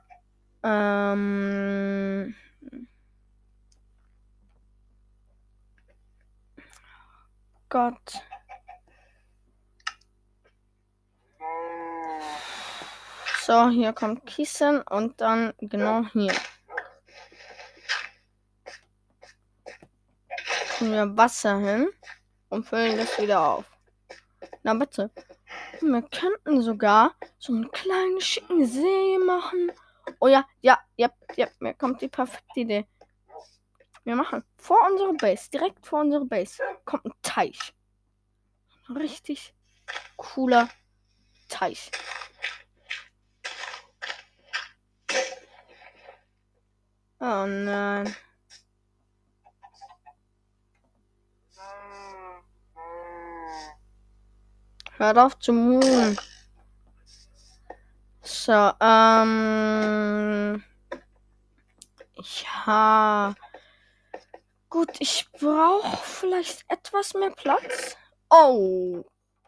Ähm. 0.62 2.35
Gott. 7.70 8.22
So, 13.41 13.70
hier 13.70 13.95
kommt 13.95 14.26
Kissen 14.26 14.83
und 14.83 15.18
dann 15.22 15.55
genau 15.61 16.05
hier. 16.12 16.35
Wir 20.81 21.16
Wasser 21.16 21.59
hin 21.59 21.89
und 22.49 22.66
füllen 22.66 22.96
das 22.96 23.18
wieder 23.20 23.40
auf. 23.40 23.64
Na 24.62 24.74
bitte. 24.74 25.11
Wir 25.80 26.03
könnten 26.03 26.62
sogar 26.62 27.14
so 27.38 27.53
einen 27.53 27.70
kleinen 27.70 28.20
schicken 28.20 28.66
See 28.66 29.18
machen. 29.18 29.72
Oh 30.20 30.28
ja, 30.28 30.46
ja, 30.61 30.78
ja, 30.96 31.11
ja, 31.36 31.49
mir 31.61 31.74
kommt 31.74 32.01
die 32.01 32.09
perfekte 32.09 32.61
Idee. 32.61 32.86
Wir 34.05 34.16
machen 34.16 34.42
vor 34.57 34.78
unserer 34.90 35.12
Base, 35.14 35.51
direkt 35.51 35.86
vor 35.86 36.01
unserer 36.01 36.24
Base, 36.24 36.62
kommt 36.84 37.05
ein 37.05 37.12
Teich. 37.22 37.74
Ein 38.88 38.96
richtig 38.96 39.55
cooler 40.16 40.68
Teich. 41.49 41.90
Oh 47.20 47.46
nein. 47.46 48.16
Hört 54.99 55.16
auf 55.16 55.38
zu 55.38 55.53
muhen. 55.53 56.18
So, 58.20 58.72
ähm. 58.80 60.64
Ja. 62.57 63.34
Gut, 64.68 64.90
ich 64.99 65.28
brauche 65.38 65.96
vielleicht 65.99 66.64
etwas 66.68 67.14
mehr 67.14 67.30
Platz. 67.30 67.96
Oh. 68.28 69.05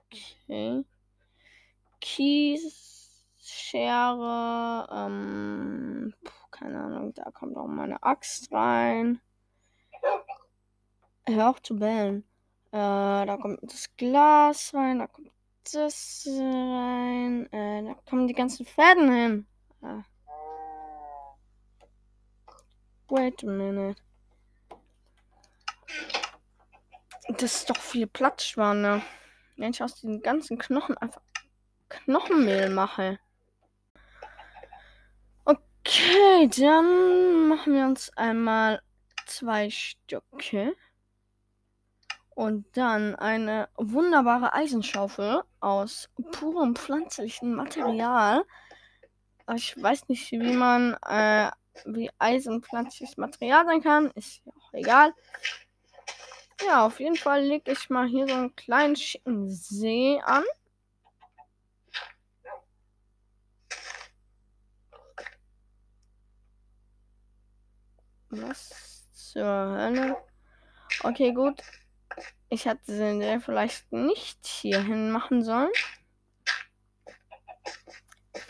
Okay. 0.06 0.84
Kies, 2.00 3.24
Schere, 3.36 4.88
ähm, 4.90 6.14
keine 6.52 6.80
Ahnung, 6.80 7.12
da 7.14 7.30
kommt 7.32 7.56
auch 7.56 7.66
meine 7.66 8.02
Axt 8.02 8.52
rein. 8.52 9.20
Hör 11.26 11.50
auf 11.50 11.60
zu 11.62 11.76
bellen. 11.76 12.24
Äh, 12.70 13.26
da 13.26 13.36
kommt 13.36 13.58
das 13.62 13.94
Glas 13.96 14.72
rein, 14.74 15.00
da 15.00 15.08
kommt 15.08 15.30
das 15.64 16.26
rein. 16.26 17.52
Äh, 17.52 17.84
da 17.84 17.94
kommen 18.08 18.28
die 18.28 18.34
ganzen 18.34 18.66
Fäden 18.66 19.12
hin. 19.12 19.46
Ah. 19.82 20.02
Wait 23.08 23.42
a 23.42 23.46
minute. 23.46 24.00
Das 27.28 27.56
ist 27.56 27.70
doch 27.70 27.76
viel 27.76 28.06
Platzspanne. 28.06 29.02
Wenn 29.56 29.70
ich 29.70 29.82
aus 29.82 30.00
den 30.00 30.20
ganzen 30.22 30.58
Knochen 30.58 30.96
einfach 30.98 31.20
Knochenmehl 31.88 32.70
mache. 32.70 33.18
Okay, 35.44 36.48
dann 36.56 37.48
machen 37.48 37.74
wir 37.74 37.84
uns 37.84 38.16
einmal 38.16 38.80
zwei 39.26 39.70
Stücke. 39.70 40.74
Und 42.40 42.74
dann 42.74 43.16
eine 43.16 43.68
wunderbare 43.76 44.54
Eisenschaufel 44.54 45.42
aus 45.60 46.08
purem 46.32 46.74
pflanzlichen 46.74 47.54
Material. 47.54 48.46
Ich 49.54 49.76
weiß 49.76 50.08
nicht, 50.08 50.32
wie 50.32 50.54
man, 50.54 50.94
äh, 51.06 51.50
wie 51.84 52.10
Eisen 52.18 52.62
pflanzliches 52.62 53.18
Material 53.18 53.66
sein 53.66 53.82
kann. 53.82 54.10
Ist 54.12 54.40
ja 54.46 54.52
auch 54.54 54.72
egal. 54.72 55.14
Ja, 56.66 56.86
auf 56.86 56.98
jeden 56.98 57.16
Fall 57.16 57.42
lege 57.42 57.72
ich 57.72 57.90
mal 57.90 58.08
hier 58.08 58.26
so 58.26 58.32
einen 58.32 58.56
kleinen 58.56 58.96
schicken 58.96 59.50
See 59.50 60.18
an. 60.24 60.44
Was 68.30 69.10
zur 69.12 69.44
Hölle? 69.44 70.16
Okay, 71.02 71.34
gut. 71.34 71.62
Ich 72.48 72.66
hätte 72.66 72.96
den 72.96 73.40
vielleicht 73.40 73.92
nicht 73.92 74.46
hierhin 74.46 75.10
machen 75.10 75.44
sollen. 75.44 75.70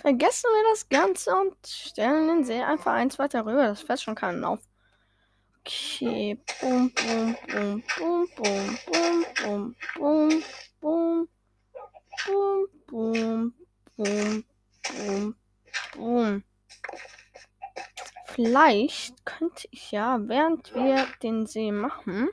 Vergessen 0.01 0.49
wir 0.51 0.71
das 0.71 0.89
Ganze 0.89 1.35
und 1.35 1.55
stellen 1.67 2.29
den 2.29 2.45
See 2.45 2.63
einfach 2.63 2.93
eins 2.93 3.19
weiter 3.19 3.41
rüber. 3.41 3.67
Das 3.67 3.83
fällt 3.83 4.01
schon 4.01 4.15
keinen 4.15 4.45
auf. 4.45 4.61
Okay. 5.61 6.39
Boom, 6.61 6.91
boom, 6.95 7.37
boom, 7.49 7.83
boom, 7.99 8.29
boom, 8.37 8.79
boom, 8.87 9.75
boom, 9.95 10.45
boom, 10.81 11.29
boom, 12.27 12.69
boom, 12.87 13.55
boom, 13.97 14.45
boom, 14.83 15.35
boom. 15.95 16.45
Vielleicht 18.27 19.27
könnte 19.27 19.69
ich 19.71 19.91
ja, 19.91 20.19
während 20.23 20.75
wir 20.75 21.07
den 21.23 21.47
See 21.47 21.73
machen, 21.73 22.31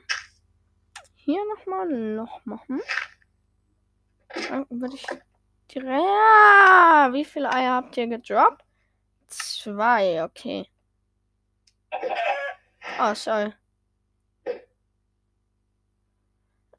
hier 1.28 1.44
nochmal 1.44 1.86
ein 1.86 2.16
Loch 2.16 2.40
machen. 2.46 2.80
Dann 4.48 4.64
würde 4.70 4.94
ich 4.94 5.06
direkt. 5.70 6.02
Wie 7.12 7.24
viele 7.26 7.52
Eier 7.52 7.74
habt 7.74 7.98
ihr 7.98 8.06
gedroppt? 8.06 8.64
Zwei, 9.26 10.24
okay. 10.24 10.66
Oh, 12.98 13.12
sorry. 13.12 13.52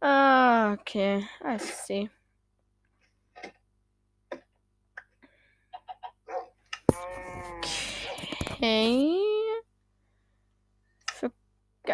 Ah, 0.02 0.74
okay. 0.74 1.28
I 1.44 1.60
see. 1.60 2.10
Okay. 8.52 9.19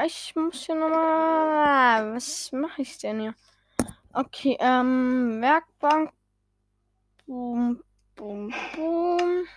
Ich 0.04 0.36
muss 0.36 0.66
hier 0.66 0.76
nochmal. 0.76 2.14
Was 2.14 2.52
mache 2.52 2.82
ich 2.82 2.98
denn 2.98 3.22
hier? 3.22 3.36
Okay, 4.12 4.58
ähm, 4.60 5.42
Werkbank. 5.42 6.12
Boom, 7.26 7.82
boom, 8.16 8.54
boom. 8.76 9.48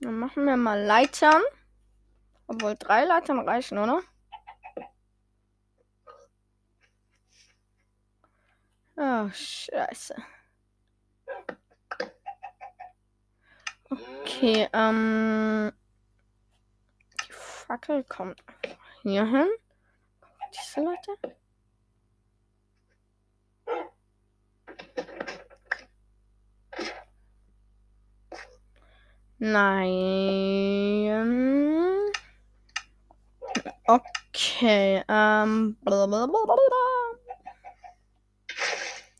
Dann 0.00 0.18
machen 0.18 0.46
wir 0.46 0.56
mal 0.56 0.80
Leitern. 0.82 1.42
Obwohl 2.46 2.74
drei 2.78 3.04
Leitern 3.04 3.48
reichen, 3.48 3.78
oder? 3.78 4.02
Oh, 8.96 9.30
scheiße. 9.30 10.14
Okay, 13.90 14.68
ähm. 14.72 15.72
Die 17.26 17.32
Fackel 17.32 18.04
kommt 18.04 18.42
hier 19.02 19.26
hin. 19.26 19.48
Diese 20.54 20.80
Leute. 20.80 21.36
Nein. 29.38 30.52
Okay, 33.86 35.02
ähm. 35.08 35.76
Blablabla. 35.82 36.38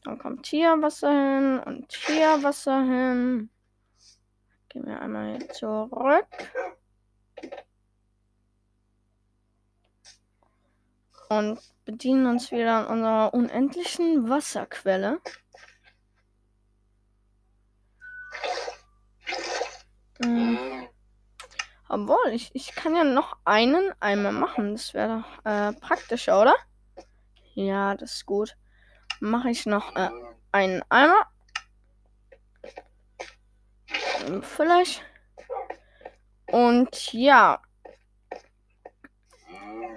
Dann 0.05 0.19
kommt 0.19 0.47
hier 0.47 0.81
Wasser 0.81 1.11
hin 1.11 1.59
und 1.61 1.93
hier 1.93 2.43
Wasser 2.43 2.83
hin. 2.83 3.51
Gehen 4.69 4.87
wir 4.87 5.01
einmal 5.01 5.39
zurück. 5.49 6.27
Und 11.33 11.59
bedienen 11.87 12.27
uns 12.27 12.53
wieder 12.53 12.81
an 12.81 12.87
unserer 12.89 13.33
unendlichen 13.33 14.29
Wasserquelle. 14.29 15.19
Hm. 20.23 20.59
Obwohl, 21.89 22.33
ich, 22.33 22.51
ich 22.53 22.75
kann 22.75 22.95
ja 22.95 23.05
noch 23.05 23.39
einen 23.47 23.93
Eimer 23.99 24.31
machen. 24.33 24.73
Das 24.73 24.93
wäre 24.93 25.25
doch 25.25 25.51
äh, 25.51 25.73
praktischer, 25.73 26.39
oder? 26.39 26.55
Ja, 27.55 27.95
das 27.95 28.17
ist 28.17 28.27
gut. 28.27 28.55
Mache 29.21 29.49
ich 29.49 29.65
noch 29.65 29.97
äh, 29.97 30.11
einen 30.53 30.83
Eimer. 30.91 31.31
Vielleicht. 34.43 35.03
Und 36.49 37.15
ja. 37.15 37.63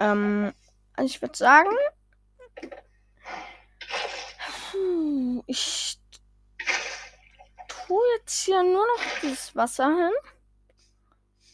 Ähm, 0.00 0.54
also 0.96 1.06
ich 1.14 1.22
würde 1.22 1.36
sagen, 1.36 1.70
ich 5.46 5.98
tue 7.68 8.02
jetzt 8.16 8.44
hier 8.44 8.62
nur 8.62 8.84
noch 8.86 9.20
dieses 9.22 9.54
Wasser 9.54 9.88
hin. 9.88 10.12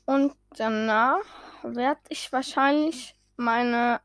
Und 0.07 0.36
danach 0.51 1.24
werde 1.62 2.01
ich 2.09 2.32
wahrscheinlich 2.32 3.14
meine... 3.36 4.01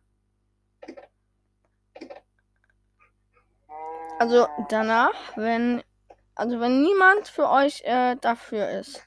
Also 4.20 4.48
danach, 4.70 5.16
wenn... 5.36 5.84
Also 6.36 6.60
wenn 6.60 6.84
niemand 6.84 7.28
für 7.28 7.50
euch 7.50 7.82
äh, 7.84 8.16
dafür 8.16 8.70
ist, 8.70 9.04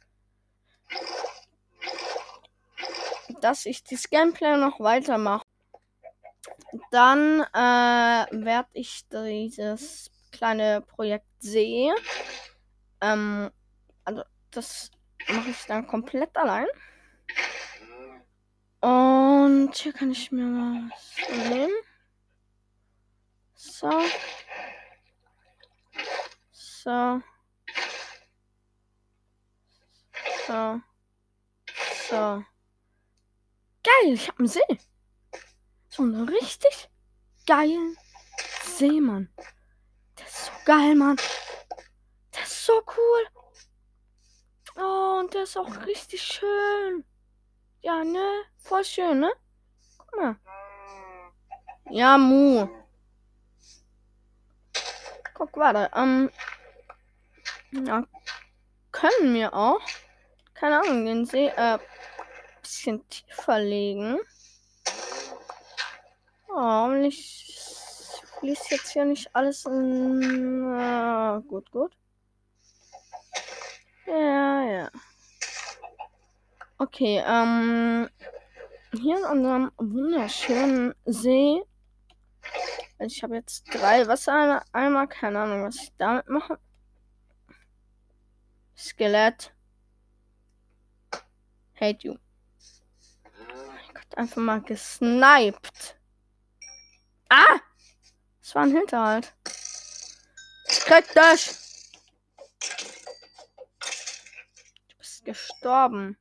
dass 3.41 3.66
ich 3.66 3.85
das 3.85 4.11
Gameplay 4.11 4.57
noch 4.57 4.81
weitermache, 4.81 5.45
dann 6.91 7.41
äh, 7.53 8.45
werde 8.45 8.68
ich 8.73 9.07
dieses 9.09 10.11
kleine 10.33 10.81
Projekt 10.83 11.27
See. 11.41 11.91
Ähm, 13.01 13.51
also 14.05 14.23
das 14.51 14.91
mache 15.29 15.51
ich 15.51 15.64
dann 15.66 15.87
komplett 15.87 16.37
allein. 16.37 16.66
Und 18.81 19.75
hier 19.77 19.93
kann 19.93 20.11
ich 20.11 20.33
mir 20.33 20.45
mal 20.45 20.91
was 20.91 21.49
nehmen. 21.49 21.73
So. 23.55 23.91
So. 26.53 27.21
So. 30.47 30.81
So. 32.09 32.45
Geil, 33.83 34.14
ich 34.14 34.29
habe 34.29 34.39
einen 34.39 34.49
See. 34.49 34.89
Einen 36.01 36.28
richtig 36.30 36.88
geilen 37.46 37.94
See, 38.62 39.03
Mann. 39.03 39.28
Der 40.18 40.26
ist 40.26 40.46
so 40.46 40.53
geil, 40.64 40.94
Mann. 40.94 41.18
Der 42.34 42.42
ist 42.42 42.64
so 42.64 42.72
cool. 42.96 43.26
Oh, 44.76 45.18
und 45.20 45.34
der 45.34 45.42
ist 45.42 45.59
auch 45.59 45.84
richtig 45.84 46.22
schön. 46.22 47.05
Ja, 47.82 48.03
ne? 48.03 48.44
Voll 48.61 48.82
schön, 48.82 49.20
ne? 49.20 49.30
Guck 49.98 50.16
mal. 50.16 50.36
Ja, 51.90 52.16
Mu. 52.16 52.66
Guck, 55.34 55.55
warte. 55.59 55.90
Ähm. 55.94 56.30
Ja, 57.72 58.07
können 58.90 59.34
wir 59.34 59.53
auch. 59.53 59.82
Keine 60.55 60.80
Ahnung, 60.80 61.05
den 61.05 61.26
See 61.26 61.48
äh, 61.48 61.78
bisschen 62.62 63.07
tiefer 63.11 63.59
legen. 63.59 64.18
Oh, 66.55 66.92
ich 67.03 68.22
fließt 68.38 68.70
jetzt 68.70 68.90
hier 68.90 69.05
nicht 69.05 69.34
alles 69.34 69.64
in. 69.66 70.74
Äh, 70.74 71.40
gut, 71.48 71.70
gut. 71.70 71.96
Ja, 74.07 74.62
ja. 74.62 74.90
Okay, 76.78 77.22
ähm. 77.26 78.09
Hier 78.92 79.18
in 79.18 79.24
unserem 79.24 79.70
wunderschönen 79.76 80.94
See. 81.05 81.62
Ich 82.98 83.22
habe 83.22 83.36
jetzt 83.36 83.72
drei 83.72 84.07
Wassereimer. 84.09 85.07
Keine 85.07 85.38
Ahnung, 85.40 85.64
was 85.64 85.76
ich 85.76 85.92
damit 85.96 86.28
mache. 86.28 86.59
Skelett. 88.76 89.55
Hate 91.80 92.09
you. 92.09 92.14
Oh 93.24 93.92
Gott, 93.94 94.18
einfach 94.18 94.42
mal 94.42 94.61
gesniped. 94.61 95.99
Ah! 97.31 97.61
Das 98.43 98.55
war 98.55 98.64
ein 98.64 98.76
Hinterhalt. 98.76 99.33
Krieg 100.66 101.07
dich! 101.14 101.57
Du 104.89 104.97
bist 104.99 105.24
gestorben. 105.24 106.18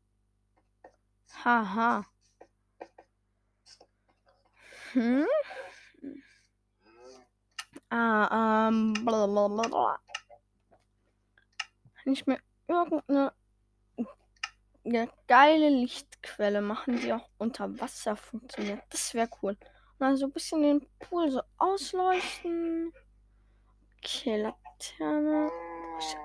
Haha. 1.44 2.06
Hm? 4.94 5.28
Ah, 7.90 8.68
ähm, 8.70 8.94
blablabla. 8.94 10.00
Kann 12.04 12.14
ich 12.14 12.28
mir 12.28 12.40
irgendeine 12.68 13.34
eine 14.86 15.10
geile 15.28 15.70
Lichtquelle 15.70 16.62
machen, 16.62 17.00
die 17.00 17.14
auch 17.14 17.30
unter 17.38 17.80
Wasser 17.80 18.16
funktioniert. 18.16 18.82
Das 18.90 19.14
wäre 19.14 19.30
cool. 19.42 19.58
Mal 20.00 20.16
so 20.16 20.28
ein 20.28 20.32
bisschen 20.32 20.62
den 20.62 20.88
Pool 21.00 21.30
so 21.30 21.42
ausleuchten. 21.58 22.94
Okay, 23.98 24.42
Laterne. 24.42 25.52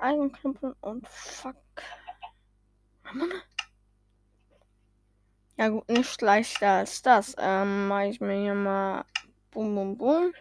Eisenklumpen 0.01 0.75
und 0.81 1.09
fuck. 1.09 1.57
Ja 5.57 5.69
gut, 5.69 5.89
nicht 5.89 6.21
leichter 6.21 6.69
als 6.69 7.03
das. 7.03 7.35
Ähm, 7.39 7.89
mache 7.89 8.07
ich 8.07 8.21
mir 8.21 8.41
hier 8.41 8.55
mal 8.55 9.05
Bum 9.51 9.75
Bum 9.75 9.99
Bum. 9.99 10.33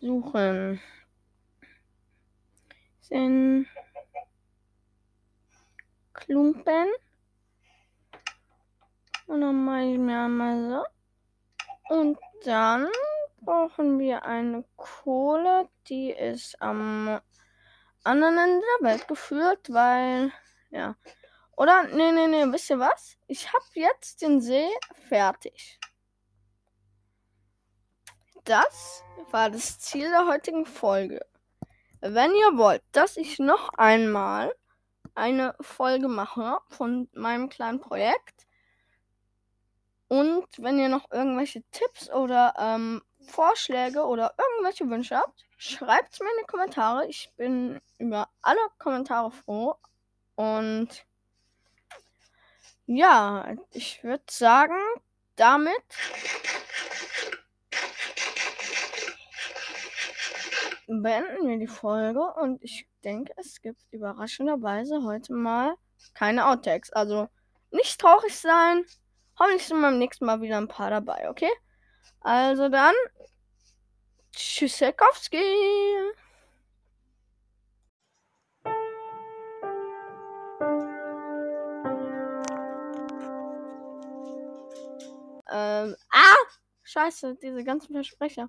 Suchen. 0.00 0.80
Sind 3.00 3.68
Klumpen. 6.12 6.88
Und 9.26 9.40
dann 9.40 9.64
mache 9.64 9.84
ich 9.84 9.98
mir 9.98 10.24
einmal 10.24 10.70
so. 11.88 11.94
Und 11.94 12.18
dann 12.44 12.88
brauchen 13.40 13.98
wir 13.98 14.24
eine 14.24 14.64
Kohle, 14.76 15.68
die 15.88 16.10
ist 16.10 16.60
am 16.60 17.20
anderen 18.04 18.38
Ende 18.38 18.64
der 18.80 18.88
Welt 18.88 19.08
geführt, 19.08 19.72
weil, 19.72 20.32
ja. 20.70 20.96
Oder, 21.56 21.84
nee, 21.84 22.12
nee, 22.12 22.26
nee, 22.26 22.50
wisst 22.50 22.70
ihr 22.70 22.78
was? 22.78 23.16
Ich 23.26 23.52
habe 23.52 23.64
jetzt 23.74 24.22
den 24.22 24.40
See 24.40 24.68
fertig. 25.08 25.78
Das 28.44 29.04
war 29.30 29.50
das 29.50 29.78
Ziel 29.78 30.08
der 30.10 30.26
heutigen 30.26 30.66
Folge. 30.66 31.24
Wenn 32.00 32.32
ihr 32.34 32.56
wollt, 32.58 32.82
dass 32.90 33.16
ich 33.16 33.38
noch 33.38 33.68
einmal 33.74 34.52
eine 35.14 35.54
Folge 35.60 36.08
mache 36.08 36.58
von 36.68 37.08
meinem 37.12 37.48
kleinen 37.48 37.80
Projekt, 37.80 38.46
und 40.12 40.46
wenn 40.58 40.78
ihr 40.78 40.90
noch 40.90 41.10
irgendwelche 41.10 41.62
Tipps 41.70 42.10
oder 42.10 42.52
ähm, 42.58 43.00
Vorschläge 43.28 44.04
oder 44.04 44.34
irgendwelche 44.36 44.86
Wünsche 44.90 45.16
habt, 45.16 45.46
schreibt 45.56 46.12
es 46.12 46.20
mir 46.20 46.26
in 46.26 46.42
die 46.42 46.46
Kommentare. 46.46 47.06
Ich 47.06 47.32
bin 47.38 47.80
über 47.96 48.28
alle 48.42 48.60
Kommentare 48.76 49.30
froh. 49.30 49.74
Und 50.34 51.06
ja, 52.84 53.54
ich 53.70 54.04
würde 54.04 54.22
sagen, 54.28 54.76
damit 55.36 55.82
beenden 60.88 61.48
wir 61.48 61.56
die 61.56 61.66
Folge. 61.66 62.20
Und 62.34 62.62
ich 62.62 62.86
denke, 63.02 63.32
es 63.38 63.62
gibt 63.62 63.80
überraschenderweise 63.92 65.04
heute 65.04 65.32
mal 65.32 65.74
keine 66.12 66.48
Outtakes. 66.48 66.92
Also 66.92 67.30
nicht 67.70 67.98
traurig 67.98 68.38
sein. 68.38 68.84
Hoffentlich 69.38 69.66
sind 69.66 69.80
beim 69.80 69.98
nächsten 69.98 70.26
Mal 70.26 70.40
wieder 70.40 70.58
ein 70.58 70.68
paar 70.68 70.90
dabei, 70.90 71.28
okay? 71.30 71.50
Also 72.20 72.68
dann. 72.68 72.94
Tschüssikowski. 74.32 75.42
Ähm, 85.50 85.96
ah! 86.10 86.34
Scheiße, 86.82 87.36
diese 87.42 87.62
ganzen 87.64 87.92
Versprecher. 87.92 88.48